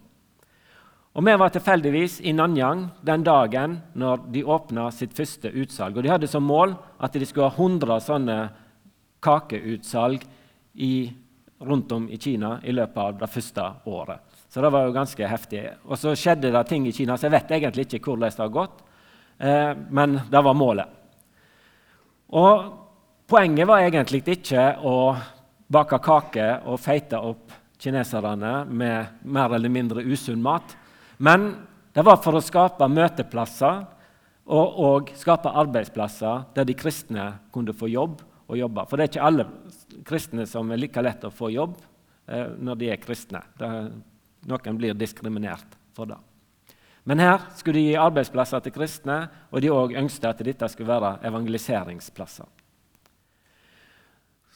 Og 1.12 1.26
Vi 1.26 1.34
var 1.36 1.50
tilfeldigvis 1.52 2.22
i 2.24 2.32
Nanyang 2.32 2.86
den 3.04 3.24
dagen 3.24 3.80
når 4.00 4.22
de 4.32 4.44
åpna 4.48 4.86
sitt 4.96 5.14
første 5.14 5.50
utsalg. 5.52 5.98
Og 5.98 6.04
De 6.04 6.12
hadde 6.12 6.28
som 6.28 6.44
mål 6.44 6.78
at 7.00 7.14
de 7.14 7.26
skulle 7.26 7.50
ha 7.50 7.58
100 7.58 8.00
sånne 8.06 8.38
kakeutsalg 9.22 10.24
i, 10.74 11.12
rundt 11.60 11.92
om 11.92 12.08
i 12.10 12.18
Kina 12.18 12.60
i 12.64 12.72
løpet 12.72 12.98
av 12.98 13.20
det 13.20 13.30
første 13.30 13.66
året. 13.86 14.24
Så 14.48 14.64
det 14.64 14.72
var 14.72 14.88
jo 14.88 14.96
ganske 14.96 15.28
heftig. 15.28 15.66
Og 15.84 16.00
så 16.00 16.16
skjedde 16.16 16.52
det 16.52 16.64
ting 16.68 16.88
i 16.88 16.96
Kina, 16.96 17.18
så 17.18 17.28
jeg 17.28 17.36
vet 17.36 17.52
egentlig 17.58 17.86
ikke 17.90 18.12
hvordan 18.14 18.32
det 18.32 18.44
har 18.44 18.56
gått. 18.56 18.82
Eh, 19.38 19.74
men 19.90 20.20
det 20.32 20.44
var 20.44 20.56
målet. 20.56 20.88
Og 22.32 22.78
Poenget 23.32 23.64
var 23.64 23.80
egentlig 23.80 24.26
ikke 24.28 24.64
å 24.84 25.16
bake 25.72 26.02
kake 26.04 26.48
og 26.68 26.82
feite 26.84 27.16
opp 27.16 27.54
kineserne 27.80 28.66
med 28.68 29.22
mer 29.24 29.54
eller 29.56 29.72
mindre 29.72 30.04
usunn 30.04 30.42
mat. 30.44 30.76
Men 31.22 31.52
det 31.94 32.02
var 32.08 32.18
for 32.24 32.38
å 32.38 32.42
skape 32.42 32.88
møteplasser 32.90 33.84
og, 34.50 34.80
og 34.82 35.12
skape 35.20 35.52
arbeidsplasser 35.62 36.48
der 36.56 36.66
de 36.66 36.76
kristne 36.78 37.28
kunne 37.54 37.76
få 37.78 37.92
jobb 37.92 38.24
og 38.48 38.58
jobbe. 38.58 38.86
For 38.90 38.98
det 38.98 39.06
er 39.06 39.12
ikke 39.12 39.28
alle 39.28 39.46
kristne 40.08 40.48
som 40.50 40.72
er 40.72 40.82
like 40.82 41.04
lett 41.04 41.28
å 41.28 41.34
få 41.34 41.52
jobb 41.54 41.78
eh, 42.26 42.50
når 42.58 42.80
de 42.80 42.90
er 42.90 43.04
kristne. 43.04 43.44
Det, 43.60 43.70
noen 44.50 44.80
blir 44.80 44.98
diskriminert 44.98 45.78
for 45.96 46.10
det. 46.10 46.18
Men 47.06 47.22
her 47.22 47.46
skulle 47.58 47.80
de 47.80 47.92
gi 47.92 48.02
arbeidsplasser 48.02 48.62
til 48.66 48.74
kristne, 48.76 49.22
og 49.50 49.62
de 49.62 49.72
òg 49.74 49.96
ønsket 49.98 50.28
at 50.30 50.44
dette 50.46 50.68
skulle 50.70 50.90
være 50.92 51.16
evangeliseringsplasser. 51.30 52.50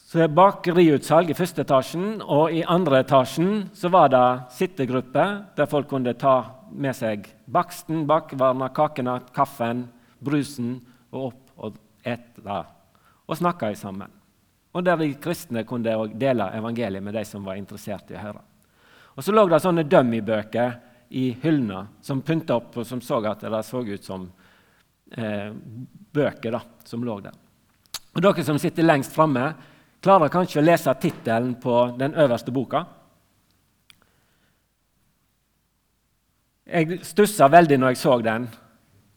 Så 0.06 0.20
det 0.20 0.28
er 0.28 0.36
bakeriutsalg 0.38 1.32
i 1.34 1.38
første 1.38 1.64
etasjen, 1.66 2.20
og 2.22 2.54
i 2.54 2.62
andre 2.62 3.02
etasjen 3.02 3.66
så 3.76 3.90
var 3.92 4.12
det 4.14 4.28
sittegruppe 4.54 5.26
der 5.58 5.68
folk 5.68 5.90
kunne 5.90 6.14
ta 6.16 6.36
med 6.72 6.96
seg 6.96 7.28
baksten, 7.46 8.06
bakvarna, 8.08 8.70
kakene, 8.74 9.20
kaffen, 9.36 9.86
brusen 10.20 10.78
og 11.12 11.30
opp 11.30 11.66
og 11.66 11.78
ete 12.06 12.62
og 13.26 13.38
snakke 13.38 13.72
sammen. 13.78 14.12
Og 14.76 14.84
der 14.84 15.00
de 15.00 15.14
kristne 15.22 15.64
kunne 15.64 15.96
dele 16.20 16.50
evangeliet 16.58 17.04
med 17.04 17.16
de 17.16 17.24
som 17.26 17.46
var 17.46 17.56
interessert 17.56 18.12
i 18.12 18.18
å 18.18 18.24
høre. 18.26 18.42
Og 19.16 19.24
Så 19.24 19.32
lå 19.32 19.46
det 19.48 19.62
sånne 19.64 19.86
dummy-bøker 19.88 20.76
i 21.16 21.30
hyllene 21.42 21.86
som 22.02 22.22
pynta 22.22 22.58
opp, 22.58 22.76
og 22.76 22.86
som 22.86 23.02
så 23.02 23.22
at 23.26 23.40
det 23.40 23.64
så 23.64 23.80
ut 23.80 24.04
som 24.04 24.28
eh, 25.16 25.54
bøker 26.12 26.52
da, 26.52 26.62
som 26.84 27.04
lå 27.04 27.20
der. 27.24 27.34
Og 28.16 28.22
Dere 28.22 28.44
som 28.44 28.60
sitter 28.60 28.84
lengst 28.84 29.16
framme, 29.16 29.54
klarer 30.04 30.30
kanskje 30.30 30.60
å 30.60 30.66
lese 30.66 30.94
tittelen 31.00 31.56
på 31.60 31.96
den 31.98 32.14
øverste 32.14 32.52
boka. 32.52 32.84
Jeg 36.66 37.04
stussa 37.06 37.46
veldig 37.54 37.78
når 37.78 37.94
jeg 37.94 38.00
så 38.02 38.16
den. 38.26 38.48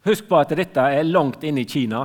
Husk 0.04 0.26
på 0.28 0.36
at 0.36 0.52
dette 0.52 0.82
er 0.84 1.06
langt 1.08 1.44
inne 1.48 1.62
i 1.62 1.68
Kina. 1.68 2.02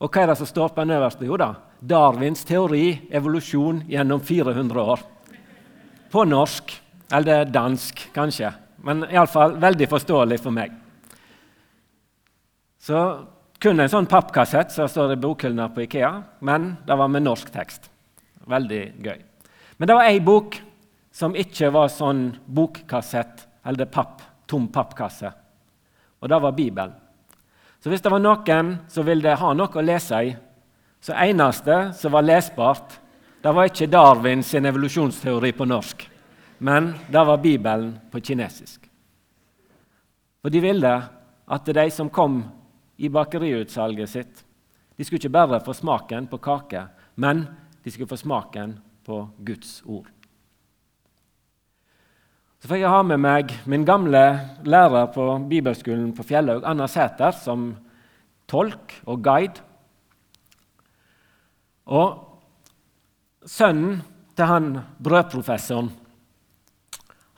Og 0.00 0.12
hva 0.12 0.22
er 0.22 0.30
det 0.30 0.36
som 0.42 0.48
står 0.48 0.74
på 0.74 0.84
den 0.84 0.92
øverste? 0.98 1.24
Jo 1.24 1.38
da, 1.40 1.54
Darwins 1.80 2.44
teori, 2.44 3.00
evolusjon 3.08 3.80
gjennom 3.88 4.20
400 4.20 4.84
år. 4.92 5.02
På 6.12 6.26
norsk. 6.28 6.76
Eller 7.16 7.48
dansk, 7.48 8.04
kanskje. 8.14 8.52
Men 8.84 9.06
iallfall 9.08 9.56
veldig 9.60 9.88
forståelig 9.90 10.38
for 10.44 10.54
meg. 10.54 10.76
Så 12.80 13.00
kun 13.60 13.80
en 13.80 13.90
sånn 13.90 14.08
pappkassett 14.08 14.70
som 14.72 14.86
så 14.86 14.92
står 14.92 15.16
i 15.16 15.20
bokhyllene 15.20 15.66
på 15.74 15.88
Ikea, 15.88 16.12
men 16.46 16.74
det 16.86 16.96
var 16.96 17.10
med 17.10 17.24
norsk 17.24 17.50
tekst. 17.52 17.90
Veldig 18.48 18.84
gøy. 19.00 19.18
Men 19.80 19.88
det 19.88 19.96
var 19.96 20.12
ei 20.12 20.20
bok 20.24 20.60
som 21.12 21.34
ikke 21.36 21.72
var 21.74 21.90
sånn 21.92 22.28
bokkassett 22.46 23.48
eller 23.64 23.90
papp, 23.90 24.22
tom 24.46 24.68
pappkasse, 24.72 25.30
og 26.20 26.28
det 26.28 26.40
var 26.42 26.52
Bibelen. 26.52 26.92
Så 27.80 27.88
hvis 27.88 28.02
det 28.04 28.12
var 28.12 28.20
noen 28.20 28.74
som 28.92 29.06
ville 29.06 29.36
ha 29.40 29.52
noe 29.56 29.72
å 29.72 29.84
lese 29.84 30.22
i, 30.26 30.32
så 31.00 31.16
eneste 31.16 31.78
som 31.96 32.12
var 32.12 32.26
lesbart, 32.26 32.98
det 33.40 33.52
var 33.56 33.70
ikke 33.70 33.88
Darwins 33.88 34.52
evolusjonsteori 34.54 35.54
på 35.56 35.64
norsk, 35.64 36.04
men 36.58 36.92
det 37.08 37.24
var 37.24 37.40
Bibelen 37.40 37.94
på 38.12 38.20
kinesisk. 38.20 38.84
For 40.40 40.52
de 40.52 40.60
ville 40.60 40.92
at 41.50 41.72
de 41.74 41.86
som 41.90 42.12
kom 42.12 42.42
i 43.00 43.08
bakeriutsalget 43.08 44.10
sitt. 44.10 44.44
De 44.96 45.04
skulle 45.04 45.18
ikke 45.22 45.32
bare 45.32 45.60
få 45.64 45.72
smaken 45.72 46.28
på 46.28 46.38
kake, 46.38 46.84
men 47.16 47.46
de 47.82 47.90
skulle 47.90 48.10
få 48.10 48.18
smaken 48.20 48.76
på 49.04 49.22
Guds 49.38 49.80
ord. 49.86 50.19
Så 52.60 52.68
får 52.68 52.76
jeg 52.76 52.92
ha 52.92 53.00
med 53.08 53.22
meg 53.24 53.52
min 53.72 53.86
gamle 53.88 54.20
lærer 54.68 55.06
på 55.14 55.24
bibelskolen 55.48 56.10
på 56.12 56.26
Fjellhaug, 56.28 56.60
Anna 56.68 56.84
Sæter, 56.92 57.32
som 57.32 57.70
tolk 58.52 58.98
og 59.08 59.22
guide. 59.24 59.62
Og 61.88 62.18
sønnen 63.48 64.02
til 64.36 64.50
han 64.50 64.68
brødprofessoren, 65.00 65.88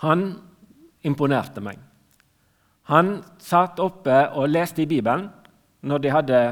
han 0.02 0.26
imponerte 1.06 1.62
meg. 1.62 1.78
Han 2.90 3.20
satt 3.38 3.78
oppe 3.78 4.24
og 4.35 4.50
leste 4.50 4.82
i 4.82 4.90
Bibelen 4.90 5.28
når 5.87 6.02
de 6.02 6.14
hadde 6.16 6.42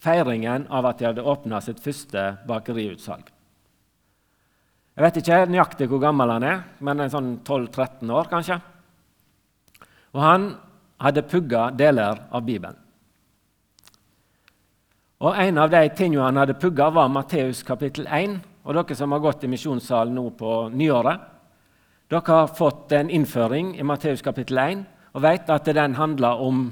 feiringen 0.00 0.64
av 0.72 0.88
at 0.88 1.00
de 1.00 1.10
hadde 1.10 1.28
åpna 1.28 1.60
sitt 1.60 1.84
første 1.84 2.30
bakeriutsalg. 2.48 3.33
Jeg 4.94 5.02
vet 5.02 5.18
ikke 5.18 5.40
nøyaktig 5.50 5.88
hvor 5.90 6.02
gammel 6.02 6.30
han 6.36 6.46
er, 6.46 6.62
men 6.86 7.02
en 7.02 7.10
sånn 7.10 7.30
12-13 7.42 8.12
år 8.14 8.30
kanskje. 8.30 8.60
Og 10.14 10.20
han 10.22 10.46
hadde 11.02 11.26
pugga 11.26 11.66
deler 11.74 12.20
av 12.30 12.44
Bibelen. 12.46 12.78
Og 15.24 15.34
En 15.40 15.58
av 15.58 15.70
de 15.72 15.82
tingene 15.96 16.26
han 16.26 16.38
hadde 16.38 16.58
pugga, 16.60 16.90
var 16.90 17.08
Matteus 17.08 17.62
kapittel 17.66 18.06
1. 18.06 18.38
Og 18.64 18.74
dere 18.76 18.96
som 18.96 19.12
har 19.12 19.22
gått 19.24 19.44
i 19.44 19.50
misjonssalen 19.50 20.14
nå 20.14 20.28
på 20.38 20.68
nyåret, 20.70 21.20
dere 22.12 22.38
har 22.38 22.54
fått 22.54 22.92
en 22.92 23.10
innføring 23.10 23.74
i 23.78 23.86
Matteus 23.86 24.22
kapittel 24.22 24.58
1 24.58 24.84
og 25.14 25.22
vet 25.22 25.50
at 25.50 25.68
den 25.74 25.94
handler 25.94 26.42
om 26.42 26.66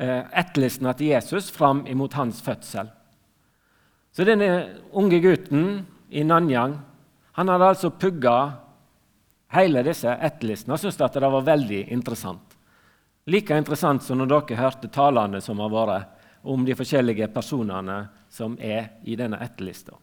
Eh, 0.00 0.22
etterlistene 0.32 0.94
til 0.96 1.10
Jesus 1.12 1.50
fram 1.52 1.82
imot 1.86 2.14
hans 2.16 2.38
fødsel. 2.40 2.86
Så 4.16 4.24
denne 4.24 4.46
unge 4.96 5.18
gutten 5.20 5.64
i 6.10 6.24
Nanyang 6.24 6.78
han 7.38 7.48
hadde 7.48 7.68
altså 7.72 7.90
pugga 7.90 8.36
hele 9.54 9.82
disse 9.86 10.10
etterlistene 10.10 10.74
og 10.74 10.82
syntes 10.82 11.00
at 11.06 11.18
det 11.18 11.30
var 11.32 11.46
veldig 11.46 11.84
interessant. 11.94 12.56
Like 13.30 13.56
interessant 13.56 14.02
som 14.02 14.18
når 14.18 14.30
dere 14.32 14.58
hørte 14.58 14.90
talene 14.92 15.40
som 15.44 15.60
har 15.62 15.70
vært 15.74 16.16
om 16.50 16.64
de 16.64 16.74
forskjellige 16.74 17.28
personene 17.34 18.00
som 18.32 18.56
er 18.58 18.96
i 19.04 19.16
denne 19.18 19.38
etterlista. 19.44 19.94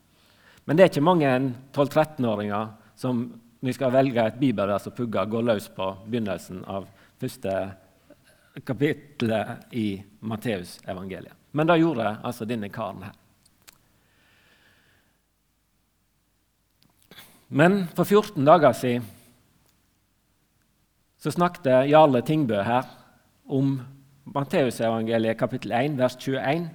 Men 0.66 0.78
det 0.78 0.84
er 0.84 0.92
ikke 0.92 1.08
mange 1.08 1.32
12-13-åringer 1.74 2.72
som 3.00 3.26
vi 3.60 3.74
skal 3.74 3.94
velge 3.96 4.22
et 4.22 4.40
bibelvers 4.40 4.88
og 4.90 4.96
pugge, 4.98 5.26
går 5.26 5.46
løs 5.48 5.70
på 5.74 5.88
begynnelsen 6.06 6.62
av 6.70 6.86
første 7.18 7.54
kapittelet 8.66 9.74
i 9.78 9.88
Matteusevangeliet. 10.22 11.34
Men 11.58 11.70
det 11.70 11.80
gjorde 11.82 12.18
altså 12.22 12.46
denne 12.46 12.70
karen 12.74 13.08
her. 13.08 13.16
Men 17.48 17.86
for 17.96 18.04
14 18.04 18.46
dager 18.46 18.74
siden 18.76 19.06
så 21.18 21.32
snakket 21.32 21.90
Jarle 21.90 22.22
Tingbø 22.22 22.60
her 22.62 22.86
om 23.50 23.80
Matteusevangeliet 24.36 25.40
kapittel 25.40 25.72
1, 25.72 25.96
vers 25.98 26.16
21. 26.20 26.68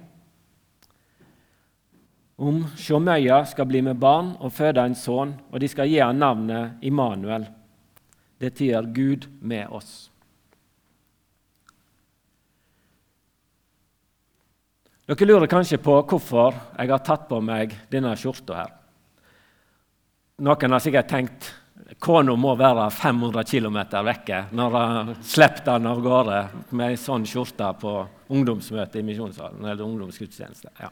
Om 2.37 2.63
sjåmøya 2.75 3.43
skal 3.45 3.69
bli 3.69 3.83
med 3.85 4.01
barn 4.01 4.33
og 4.41 4.51
føde 4.51 4.83
en 4.83 4.97
sønn, 4.97 5.35
og 5.53 5.61
de 5.61 5.69
skal 5.69 5.87
gi 5.87 6.01
ham 6.01 6.17
navnet 6.19 6.83
Immanuel. 6.83 7.45
Det 8.41 8.55
tyder 8.57 8.89
Gud 8.91 9.29
med 9.39 9.69
oss. 9.71 10.09
Dere 15.07 15.27
lurer 15.29 15.47
kanskje 15.51 15.77
på 15.83 16.01
hvorfor 16.01 16.55
jeg 16.55 16.89
har 16.89 17.03
tatt 17.05 17.29
på 17.29 17.39
meg 17.43 17.77
denne 17.91 18.15
skjorta 18.17 18.63
her. 18.63 18.82
Noen 20.41 20.73
har 20.73 20.81
sikkert 20.81 21.11
tenkt 21.11 21.51
Kona 22.01 22.33
må 22.39 22.55
være 22.57 22.87
500 22.89 23.43
km 23.45 23.77
vekke 24.07 24.39
når 24.55 24.75
hun 24.75 25.11
slipper 25.21 25.65
den 25.67 25.85
av 25.91 25.99
gårde 26.01 26.39
med 26.71 26.93
ei 26.93 26.97
sånn 26.97 27.25
skjorte 27.27 27.67
på 27.77 27.91
ungdomsmøte 28.33 28.97
i 28.97 29.05
misjonssalen. 29.05 29.61
eller 29.61 29.83
ungdomsgudstjeneste. 29.85 30.71
Ja. 30.79 30.89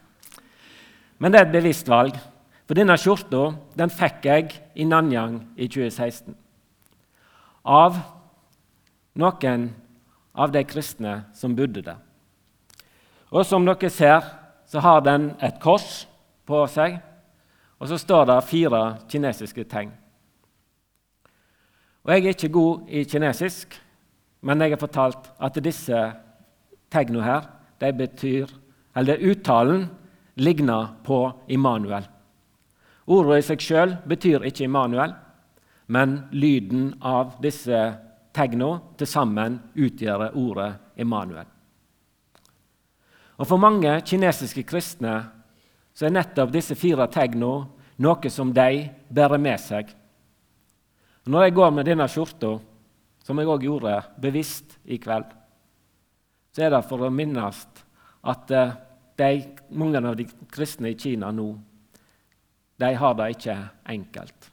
Men 1.18 1.32
det 1.32 1.40
er 1.40 1.46
et 1.48 1.56
bevisst 1.56 1.90
valg. 1.90 2.20
For 2.68 2.78
denne 2.78 2.98
skjorta 3.02 3.56
den 3.76 3.90
fikk 3.90 4.26
jeg 4.30 4.54
i 4.76 4.86
Nanyang 4.86 5.40
i 5.58 5.68
2016. 5.68 6.36
Av 7.66 7.98
noen 9.16 9.70
av 10.36 10.52
de 10.52 10.64
kristne 10.64 11.24
som 11.34 11.56
bodde 11.56 11.82
der. 11.82 11.98
Og 13.32 13.46
som 13.46 13.66
dere 13.66 13.90
ser, 13.90 14.22
så 14.68 14.80
har 14.80 15.02
den 15.02 15.32
et 15.42 15.60
kors 15.60 16.06
på 16.46 16.62
seg, 16.70 17.02
og 17.82 17.90
så 17.90 17.98
står 17.98 18.28
det 18.30 18.44
fire 18.46 18.82
kinesiske 19.10 19.64
tegn. 19.66 19.92
Og 22.06 22.12
Jeg 22.14 22.26
er 22.26 22.36
ikke 22.36 22.54
god 22.54 22.90
i 22.90 23.04
kinesisk, 23.04 23.82
men 24.42 24.62
jeg 24.62 24.70
har 24.70 24.82
fortalt 24.82 25.32
at 25.42 25.58
disse 25.64 25.98
tegnene 26.92 27.24
her, 27.26 27.42
de 27.82 27.94
betyr, 27.94 28.48
eller 28.96 29.22
uttalen 29.32 29.90
ligner 30.36 30.94
på 31.04 31.32
Immanuel. 31.48 32.06
Ordet 33.08 33.42
i 33.42 33.48
seg 33.50 33.62
sjøl 33.66 33.96
betyr 34.08 34.46
ikke 34.46 34.68
Immanuel, 34.68 35.14
men 35.88 36.20
lyden 36.32 36.94
av 37.02 37.40
disse 37.42 37.80
tegnene 38.34 38.78
til 38.98 39.10
sammen 39.10 39.58
utgjør 39.74 40.30
ordet 40.38 40.74
Immanuel. 41.02 41.50
Og 43.42 43.48
For 43.48 43.58
mange 43.58 44.02
kinesiske 44.06 44.64
kristne 44.70 45.24
så 46.02 46.08
er 46.08 46.16
nettopp 46.16 46.50
disse 46.50 46.74
fire 46.74 47.06
tegnene 47.14 47.68
noe 48.02 48.30
som 48.34 48.50
de 48.50 48.88
bærer 49.14 49.38
med 49.38 49.62
seg. 49.62 49.92
Når 51.30 51.44
jeg 51.46 51.54
går 51.54 51.74
med 51.76 51.86
denne 51.86 52.08
skjorta, 52.10 52.56
som 53.22 53.38
jeg 53.38 53.50
òg 53.54 53.68
gjorde 53.68 54.00
bevisst 54.18 54.80
i 54.90 54.98
kveld, 54.98 55.28
så 56.50 56.64
er 56.66 56.74
det 56.74 56.80
for 56.90 57.06
å 57.06 57.12
minnes 57.14 57.60
at 58.34 58.54
eh, 58.58 58.74
de, 59.22 59.30
mange 59.78 60.02
av 60.02 60.18
de 60.18 60.26
kristne 60.50 60.90
i 60.90 60.98
Kina 60.98 61.30
nå 61.30 61.52
de 62.82 62.90
har 62.98 63.14
det 63.20 63.28
ikke 63.36 63.60
enkelt. 63.94 64.48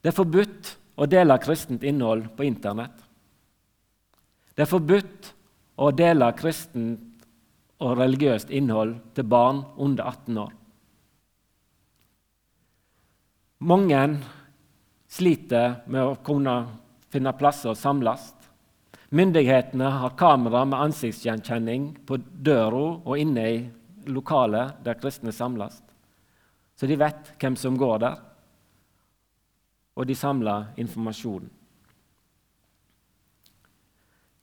Det 0.00 0.08
er 0.08 0.16
forbudt 0.16 0.70
å 0.96 1.04
dele 1.04 1.36
kristent 1.44 1.84
innhold 1.84 2.30
på 2.32 2.46
Internett. 2.48 2.96
Det 4.56 4.64
er 4.64 4.72
forbudt 4.72 5.34
å 5.84 5.92
dele 5.92 6.32
kristent 6.40 7.05
og 7.82 7.98
religiøst 7.98 8.50
innhold 8.50 8.94
til 9.14 9.28
barn 9.28 9.62
under 9.76 10.04
18 10.04 10.38
år. 10.40 10.52
Mange 13.66 14.00
sliter 15.08 15.80
med 15.88 16.02
å 16.04 16.16
kunne 16.24 16.56
finne 17.12 17.32
plasser 17.36 17.72
å 17.72 17.78
samles. 17.78 18.32
Myndighetene 19.16 19.90
har 20.00 20.16
kamera 20.18 20.64
med 20.66 20.80
ansiktsgjenkjenning 20.88 21.92
på 22.06 22.18
døra 22.18 22.86
og 22.98 23.18
inne 23.20 23.44
i 23.48 23.58
lokalet 24.10 24.82
der 24.84 24.98
kristne 25.00 25.32
samles, 25.34 25.78
så 26.76 26.86
de 26.86 26.98
vet 27.00 27.32
hvem 27.40 27.56
som 27.58 27.78
går 27.78 28.00
der, 28.02 28.16
og 29.96 30.06
de 30.06 30.14
samler 30.14 30.68
informasjon. 30.76 31.46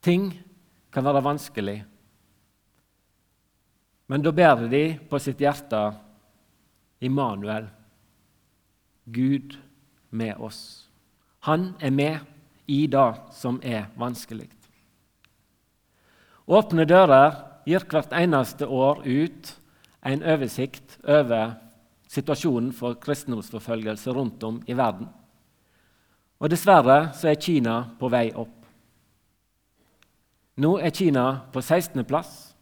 Ting 0.04 0.26
kan 0.92 1.06
være 1.06 1.22
vanskelig, 1.24 1.76
men 4.06 4.22
da 4.22 4.32
bærer 4.32 4.68
de 4.68 4.84
på 5.10 5.18
sitt 5.22 5.40
hjerte 5.40 5.80
Immanuel, 7.04 7.66
Gud 9.04 9.56
med 10.10 10.40
oss. 10.40 10.88
Han 11.44 11.74
er 11.80 11.90
med 11.90 12.18
i 12.66 12.86
det 12.88 13.08
som 13.36 13.60
er 13.62 13.90
vanskelig. 14.00 14.48
Åpne 16.44 16.84
dører 16.88 17.36
gir 17.64 17.84
hvert 17.88 18.12
eneste 18.16 18.68
år 18.68 19.04
ut 19.04 19.52
en 20.04 20.24
oversikt 20.24 20.98
over 21.08 21.54
situasjonen 22.12 22.72
for 22.76 22.98
kristendomsforfølgelse 23.00 24.12
rundt 24.12 24.44
om 24.44 24.60
i 24.68 24.76
verden. 24.76 25.08
Og 26.40 26.50
Dessverre 26.52 27.14
så 27.16 27.30
er 27.32 27.40
Kina 27.40 27.78
på 27.98 28.10
vei 28.12 28.28
opp. 28.36 28.60
Nå 30.60 30.76
er 30.78 30.92
Kina 30.94 31.24
på 31.52 31.62
16. 31.62 32.04
plass. 32.04 32.53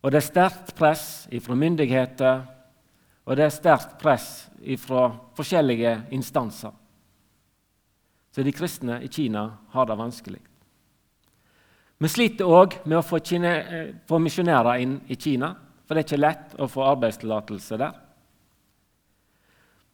Og 0.00 0.10
det 0.10 0.20
er 0.20 0.26
sterkt 0.26 0.74
press 0.78 1.04
fra 1.44 1.56
myndigheter 1.58 2.44
og 3.30 3.36
det 3.38 3.46
er 3.46 3.52
sterkt 3.54 3.98
press 4.00 4.28
fra 4.82 5.04
forskjellige 5.38 5.92
instanser. 6.16 6.72
Så 8.34 8.42
de 8.42 8.54
kristne 8.54 9.00
i 9.06 9.10
Kina 9.10 9.44
har 9.70 9.86
det 9.86 9.98
vanskelig. 9.98 10.40
Vi 12.00 12.08
sliter 12.08 12.48
òg 12.48 12.78
med 12.88 12.98
å 12.98 13.04
få, 13.04 13.20
få 14.08 14.18
misjonærer 14.18 14.82
inn 14.82 14.96
i 15.06 15.18
Kina, 15.20 15.52
for 15.84 15.94
det 15.94 16.02
er 16.02 16.08
ikke 16.08 16.24
lett 16.24 16.58
å 16.58 16.68
få 16.70 16.84
arbeidstillatelse 16.90 17.78
der. 17.78 17.94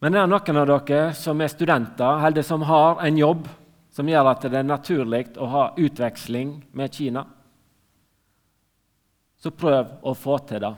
Men 0.00 0.12
det 0.12 0.20
er 0.22 0.32
noen 0.32 0.60
av 0.60 0.68
dere 0.70 1.12
som 1.16 1.40
er 1.40 1.52
studenter, 1.52 2.24
eller 2.28 2.44
som 2.44 2.64
har 2.68 3.04
en 3.04 3.20
jobb 3.20 3.48
som 3.92 4.08
gjør 4.08 4.32
at 4.32 4.48
det 4.48 4.60
er 4.60 4.68
naturlig 4.68 5.22
å 5.40 5.48
ha 5.52 5.68
utveksling 5.76 6.56
med 6.76 6.92
Kina. 6.94 7.24
Så 9.38 9.52
prøv 9.52 9.98
å 10.02 10.14
få 10.16 10.38
til 10.48 10.62
det. 10.64 10.74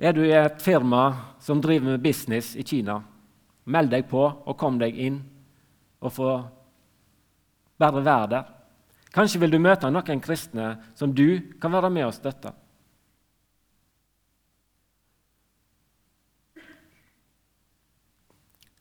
Er 0.00 0.16
du 0.16 0.22
i 0.24 0.32
et 0.32 0.62
firma 0.64 1.34
som 1.44 1.60
driver 1.60 1.92
med 1.92 2.02
business 2.02 2.54
i 2.56 2.64
Kina, 2.64 3.02
meld 3.68 3.92
deg 3.92 4.06
på 4.08 4.22
og 4.24 4.56
kom 4.58 4.78
deg 4.80 4.96
inn 4.96 5.20
og 6.00 6.14
få 6.16 6.30
bare 7.80 8.04
være 8.04 8.30
der. 8.32 8.48
Kanskje 9.12 9.40
vil 9.42 9.54
du 9.54 9.58
møte 9.60 9.90
noen 9.90 10.22
kristne 10.22 10.74
som 10.94 11.12
du 11.14 11.40
kan 11.60 11.72
være 11.72 11.90
med 11.92 12.06
og 12.06 12.14
støtte. 12.14 12.52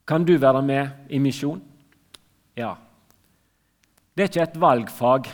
Kan 0.09 0.25
du 0.25 0.37
være 0.41 0.61
med 0.65 1.11
i 1.13 1.19
misjon? 1.21 1.59
Ja. 2.57 2.73
Det 4.15 4.23
er 4.23 4.31
ikke 4.31 4.47
et 4.47 4.61
valgfag 4.61 5.29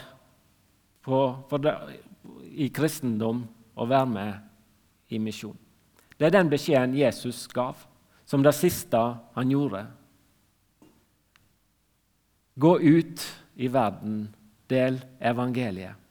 på, 1.06 1.58
det, 1.62 1.76
i 2.58 2.70
kristendom 2.74 3.44
å 3.78 3.88
være 3.90 4.10
med 4.10 5.14
i 5.14 5.20
misjon. 5.22 5.58
Det 6.18 6.28
er 6.28 6.34
den 6.34 6.50
beskjeden 6.50 6.96
Jesus 6.98 7.46
gav, 7.52 7.78
som 8.26 8.44
det 8.44 8.56
siste 8.58 9.02
han 9.36 9.52
gjorde. 9.52 9.84
Gå 12.56 12.72
ut 12.80 13.26
i 13.56 13.70
verden, 13.70 14.30
del 14.72 14.98
evangeliet. 15.20 16.02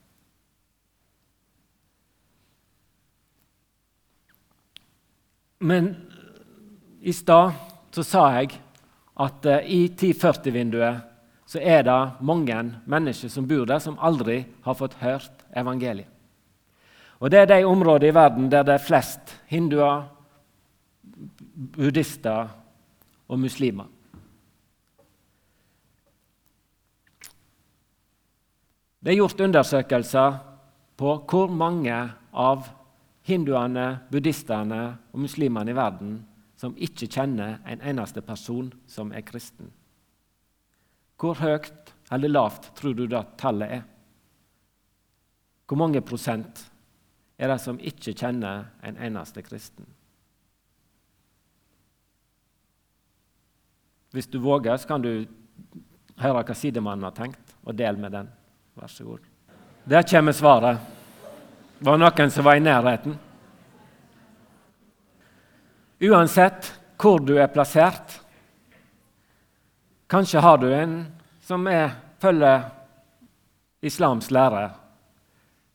Men 5.65 5.95
i 7.01 7.13
stad 7.15 7.55
så 7.95 8.03
sa 8.05 8.23
jeg 8.37 8.57
at 9.23 9.47
uh, 9.47 9.63
i 9.65 9.87
1040-vinduet 9.87 11.14
så 11.45 11.59
er 11.61 11.83
det 11.85 12.11
mange 12.25 12.57
mennesker 12.85 13.29
som 13.29 13.47
bor 13.47 13.65
der, 13.69 13.79
som 13.79 13.99
aldri 14.01 14.45
har 14.65 14.77
fått 14.77 14.97
hørt 15.01 15.45
evangeliet. 15.55 16.09
Og 17.19 17.31
Det 17.31 17.39
er 17.39 17.45
de 17.45 17.63
områdene 17.65 18.09
i 18.09 18.13
verden 18.13 18.51
der 18.51 18.63
det 18.63 18.73
er 18.73 18.87
flest 18.87 19.35
hinduer, 19.47 20.03
buddhister 21.77 22.49
og 23.27 23.39
muslimer. 23.39 23.87
Det 28.99 29.11
er 29.11 29.15
gjort 29.15 29.39
undersøkelser 29.39 30.37
på 30.97 31.15
hvor 31.29 31.47
mange 31.47 31.95
av 32.33 32.67
hinduene, 33.21 33.99
buddhistene 34.11 34.97
og 35.13 35.19
muslimene 35.19 35.71
i 35.71 35.75
verden 35.75 36.25
som 36.57 36.75
ikke 36.77 37.07
kjenner 37.07 37.59
en 37.67 37.81
eneste 37.81 38.21
person 38.21 38.73
som 38.87 39.11
er 39.11 39.21
kristen. 39.21 39.71
Hvor 41.19 41.39
høyt 41.39 41.93
eller 42.11 42.31
lavt 42.31 42.71
tror 42.77 42.93
du 42.93 43.05
det 43.09 43.23
tallet 43.39 43.77
er? 43.79 43.83
Hvor 45.65 45.79
mange 45.79 46.01
prosent 46.05 46.65
er 47.37 47.51
det 47.51 47.59
som 47.61 47.79
ikke 47.79 48.13
kjenner 48.15 48.69
en 48.85 48.97
eneste 49.01 49.43
kristen. 49.43 49.87
Hvis 54.15 54.29
du 54.31 54.39
våger, 54.39 54.77
så 54.77 54.87
kan 54.87 55.03
du 55.03 55.25
høre 56.21 56.43
hva 56.43 56.55
sidemannen 56.55 57.03
har 57.03 57.15
tenkt, 57.15 57.55
og 57.67 57.75
del 57.75 57.99
med 57.99 58.13
den. 58.15 58.29
Vær 58.79 58.91
så 58.91 59.03
god. 59.03 59.25
Der 59.85 60.05
kommer 60.07 60.31
svaret. 60.31 60.79
Det 61.79 61.85
Var 61.85 61.97
noen 61.99 62.31
som 62.31 62.45
var 62.45 62.55
i 62.55 62.63
nærheten? 62.63 63.17
Uansett 66.05 66.71
hvor 66.99 67.19
du 67.19 67.35
er 67.35 67.51
plassert 67.51 68.21
Kanskje 70.09 70.39
har 70.39 70.57
du 70.57 70.67
en 70.73 71.05
som 71.41 71.67
er, 71.67 71.95
følger 72.21 72.69
islams 73.81 74.31
lære, 74.31 74.69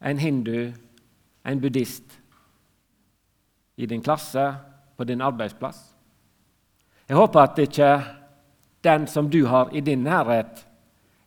en 0.01 0.19
hindu 0.19 0.73
en 1.45 1.61
buddhist 1.61 2.19
i 3.77 3.87
din 3.87 4.03
klasse, 4.03 4.55
på 4.97 5.05
din 5.05 5.21
arbeidsplass. 5.21 5.95
Jeg 7.09 7.17
håper 7.17 7.41
at 7.41 7.59
ikke 7.59 8.03
den 8.85 9.07
som 9.07 9.31
du 9.31 9.47
har 9.47 9.71
i 9.73 9.81
din 9.81 10.03
nærhet, 10.05 10.67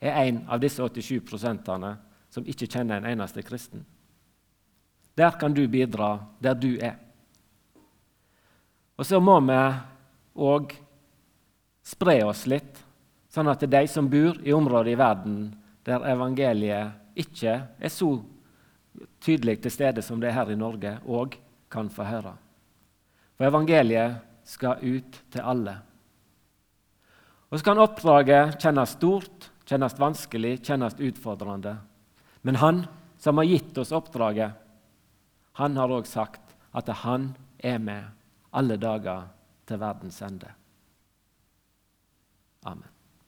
er 0.01 0.27
en 0.27 0.43
av 0.45 0.59
disse 0.61 0.83
87 0.83 1.23
prosentene 1.25 1.95
som 2.29 2.45
ikke 2.45 2.67
kjenner 2.67 2.99
en 2.99 3.07
eneste 3.09 3.41
kristen. 3.41 3.85
Der 5.17 5.31
kan 5.39 5.53
du 5.53 5.67
bidra, 5.67 6.19
der 6.43 6.53
du 6.53 6.77
er. 6.81 6.99
Og 8.97 9.05
så 9.05 9.19
må 9.19 9.39
vi 9.39 9.57
òg 10.35 10.75
spre 11.81 12.19
oss 12.25 12.45
litt, 12.45 12.82
sånn 13.33 13.49
at 13.49 13.65
de 13.65 13.81
som 13.89 14.09
bor 14.09 14.37
i 14.45 14.53
områder 14.53 14.93
i 14.93 14.99
verden 14.99 15.37
der 15.83 16.05
evangeliet 16.13 17.17
ikke 17.19 17.55
er 17.79 17.91
så 17.91 18.15
tydelig 19.23 19.59
til 19.63 19.73
stede 19.73 20.03
som 20.05 20.21
det 20.21 20.29
er 20.29 20.37
her 20.37 20.51
i 20.53 20.59
Norge, 20.59 20.97
òg 21.05 21.37
kan 21.71 21.89
få 21.89 22.05
høre. 22.05 22.35
For 23.37 23.47
evangeliet 23.47 24.21
skal 24.45 24.81
ut 24.83 25.19
til 25.33 25.41
alle. 25.41 25.77
Og 27.49 27.59
Så 27.59 27.65
kan 27.65 27.77
oppdraget 27.77 28.57
kjennes 28.61 28.95
stort, 28.97 29.49
kjennes 29.65 29.97
vanskelig, 29.99 30.59
kjennes 30.65 30.97
utfordrende. 30.97 31.77
Men 32.41 32.55
han 32.55 32.85
som 33.17 33.37
har 33.37 33.45
gitt 33.45 33.77
oss 33.77 33.93
oppdraget, 33.93 34.51
han 35.53 35.77
har 35.77 35.93
òg 35.93 36.09
sagt 36.09 36.55
at 36.73 36.89
han 37.05 37.35
er 37.59 37.77
med 37.77 38.09
alle 38.51 38.77
dager 38.77 39.29
til 39.69 39.79
verdens 39.79 40.21
ende. 40.21 40.49
Amen. 42.65 42.92